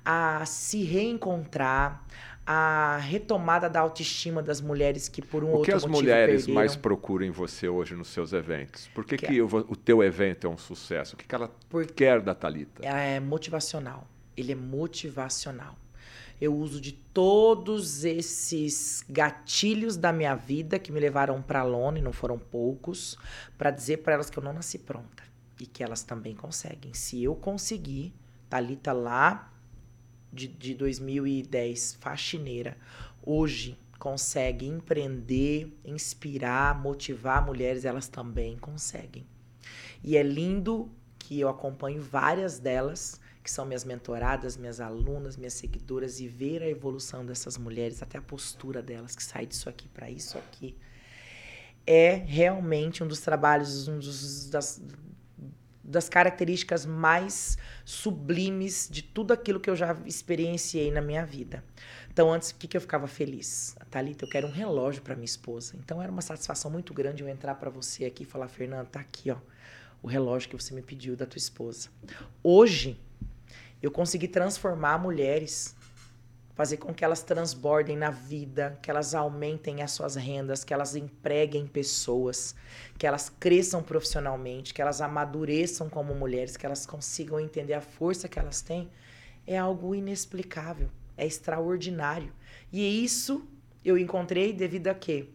[0.04, 2.04] a se reencontrar,
[2.46, 6.02] a retomada da autoestima das mulheres que por um o outro motivo O que as
[6.02, 6.54] mulheres perderam.
[6.54, 8.88] mais procuram em você hoje nos seus eventos?
[8.88, 11.14] Por que, que, que o, o, teu evento é um sucesso?
[11.14, 11.86] O que, que ela Por...
[11.86, 12.84] quer da Talita?
[12.86, 14.06] É motivacional.
[14.36, 15.76] Ele é motivacional.
[16.40, 21.98] Eu uso de todos esses gatilhos da minha vida que me levaram para a lona,
[21.98, 23.16] e não foram poucos,
[23.56, 25.22] para dizer para elas que eu não nasci pronta
[25.60, 26.92] e que elas também conseguem.
[26.92, 28.12] Se eu conseguir,
[28.50, 29.53] Talita lá
[30.34, 32.76] de, de 2010, faxineira,
[33.22, 39.26] hoje consegue empreender, inspirar, motivar mulheres, elas também conseguem.
[40.02, 45.52] E é lindo que eu acompanho várias delas que são minhas mentoradas, minhas alunas, minhas
[45.52, 49.86] seguidoras, e ver a evolução dessas mulheres, até a postura delas, que sai disso aqui
[49.86, 50.74] para isso aqui,
[51.86, 54.82] é realmente um dos trabalhos, um dos, das,
[55.84, 61.62] das características mais sublimes de tudo aquilo que eu já experienciei na minha vida.
[62.10, 63.76] Então, antes, o que, que eu ficava feliz?
[63.90, 65.74] Thalita, eu quero um relógio para minha esposa.
[65.76, 69.00] Então, era uma satisfação muito grande eu entrar para você aqui e falar, Fernanda, tá
[69.00, 69.36] aqui, ó,
[70.02, 71.90] o relógio que você me pediu da tua esposa.
[72.42, 72.98] Hoje,
[73.82, 75.76] eu consegui transformar mulheres,
[76.54, 80.94] fazer com que elas transbordem na vida, que elas aumentem as suas rendas, que elas
[80.94, 82.54] empreguem pessoas,
[82.96, 88.28] que elas cresçam profissionalmente, que elas amadureçam como mulheres, que elas consigam entender a força
[88.28, 88.88] que elas têm,
[89.46, 92.32] é algo inexplicável, é extraordinário.
[92.72, 93.46] E isso
[93.84, 95.28] eu encontrei devido a quê?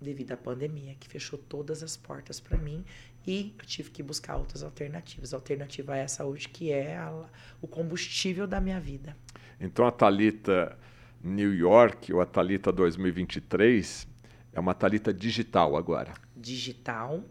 [0.00, 2.84] Devido à pandemia, que fechou todas as portas para mim
[3.26, 5.32] e eu tive que buscar outras alternativas.
[5.32, 7.28] A alternativa é essa hoje, que é a,
[7.60, 9.16] o combustível da minha vida.
[9.62, 10.76] Então a Talita
[11.22, 14.08] New York ou a Talita 2023
[14.52, 16.12] é uma Talita digital agora.
[16.36, 17.22] Digital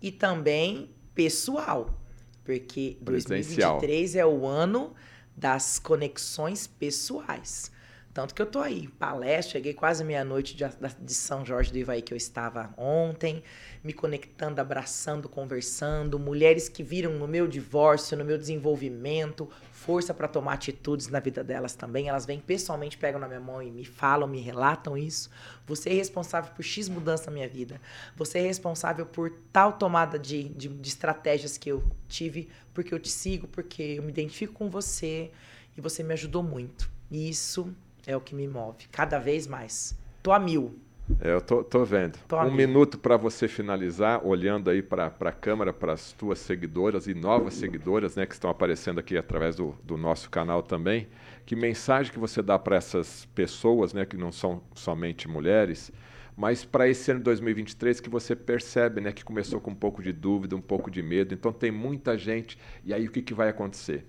[0.00, 2.00] e também pessoal,
[2.42, 3.78] porque Presencial.
[3.78, 4.94] 2023 é o ano
[5.36, 7.70] das conexões pessoais.
[8.14, 10.64] Tanto que eu tô aí, palestra, cheguei quase meia-noite de,
[11.00, 13.42] de, São Jorge do Ivaí que eu estava ontem,
[13.84, 20.26] me conectando, abraçando, conversando, mulheres que viram no meu divórcio, no meu desenvolvimento, força para
[20.26, 22.08] tomar atitudes na vida delas também.
[22.08, 25.28] Elas vêm pessoalmente, pegam na minha mão e me falam, me relatam isso.
[25.66, 27.78] Você é responsável por X mudança na minha vida.
[28.16, 32.98] Você é responsável por tal tomada de, de, de estratégias que eu tive, porque eu
[32.98, 35.30] te sigo, porque eu me identifico com você
[35.76, 36.90] e você me ajudou muito.
[37.10, 37.70] E isso
[38.06, 39.94] é o que me move, cada vez mais.
[40.22, 40.78] Tô a mil.
[41.20, 42.18] É, eu tô, tô vendo.
[42.26, 47.06] Tô um minuto para você finalizar, olhando aí para a câmera, para as tuas seguidoras
[47.06, 51.08] e novas seguidoras, né, que estão aparecendo aqui através do, do nosso canal também.
[51.44, 55.92] Que mensagem que você dá para essas pessoas, né, que não são somente mulheres,
[56.34, 60.02] mas para esse ano de 2023 que você percebe, né, que começou com um pouco
[60.02, 61.34] de dúvida, um pouco de medo.
[61.34, 62.58] Então tem muita gente.
[62.82, 64.06] E aí o que, que vai acontecer?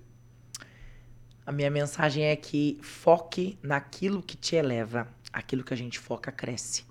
[1.46, 5.08] A minha mensagem é que foque naquilo que te eleva.
[5.36, 6.86] Aquilo que a gente foca cresce.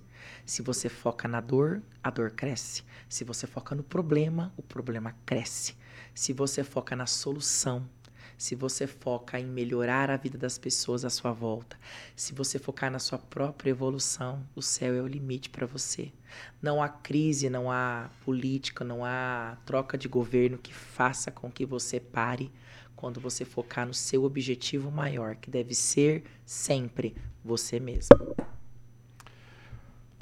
[0.44, 2.82] Se você foca na dor, a dor cresce.
[3.08, 5.74] Se você foca no problema, o problema cresce.
[6.14, 7.88] Se você foca na solução,
[8.36, 11.78] se você foca em melhorar a vida das pessoas à sua volta,
[12.14, 16.12] se você focar na sua própria evolução, o céu é o limite para você.
[16.60, 21.64] Não há crise, não há política, não há troca de governo que faça com que
[21.64, 22.52] você pare
[22.94, 28.33] quando você focar no seu objetivo maior, que deve ser sempre você mesmo.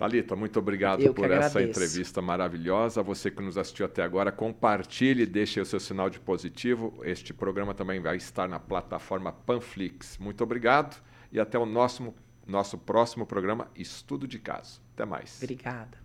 [0.03, 3.05] Talita, muito obrigado por essa entrevista maravilhosa.
[3.05, 7.00] Você que nos assistiu até agora, compartilhe, deixe o seu sinal de positivo.
[7.05, 10.18] Este programa também vai estar na plataforma Panflix.
[10.18, 11.00] Muito obrigado
[11.30, 12.12] e até o nosso,
[12.44, 14.82] nosso próximo programa Estudo de Caso.
[14.92, 15.40] Até mais.
[15.40, 16.01] Obrigada.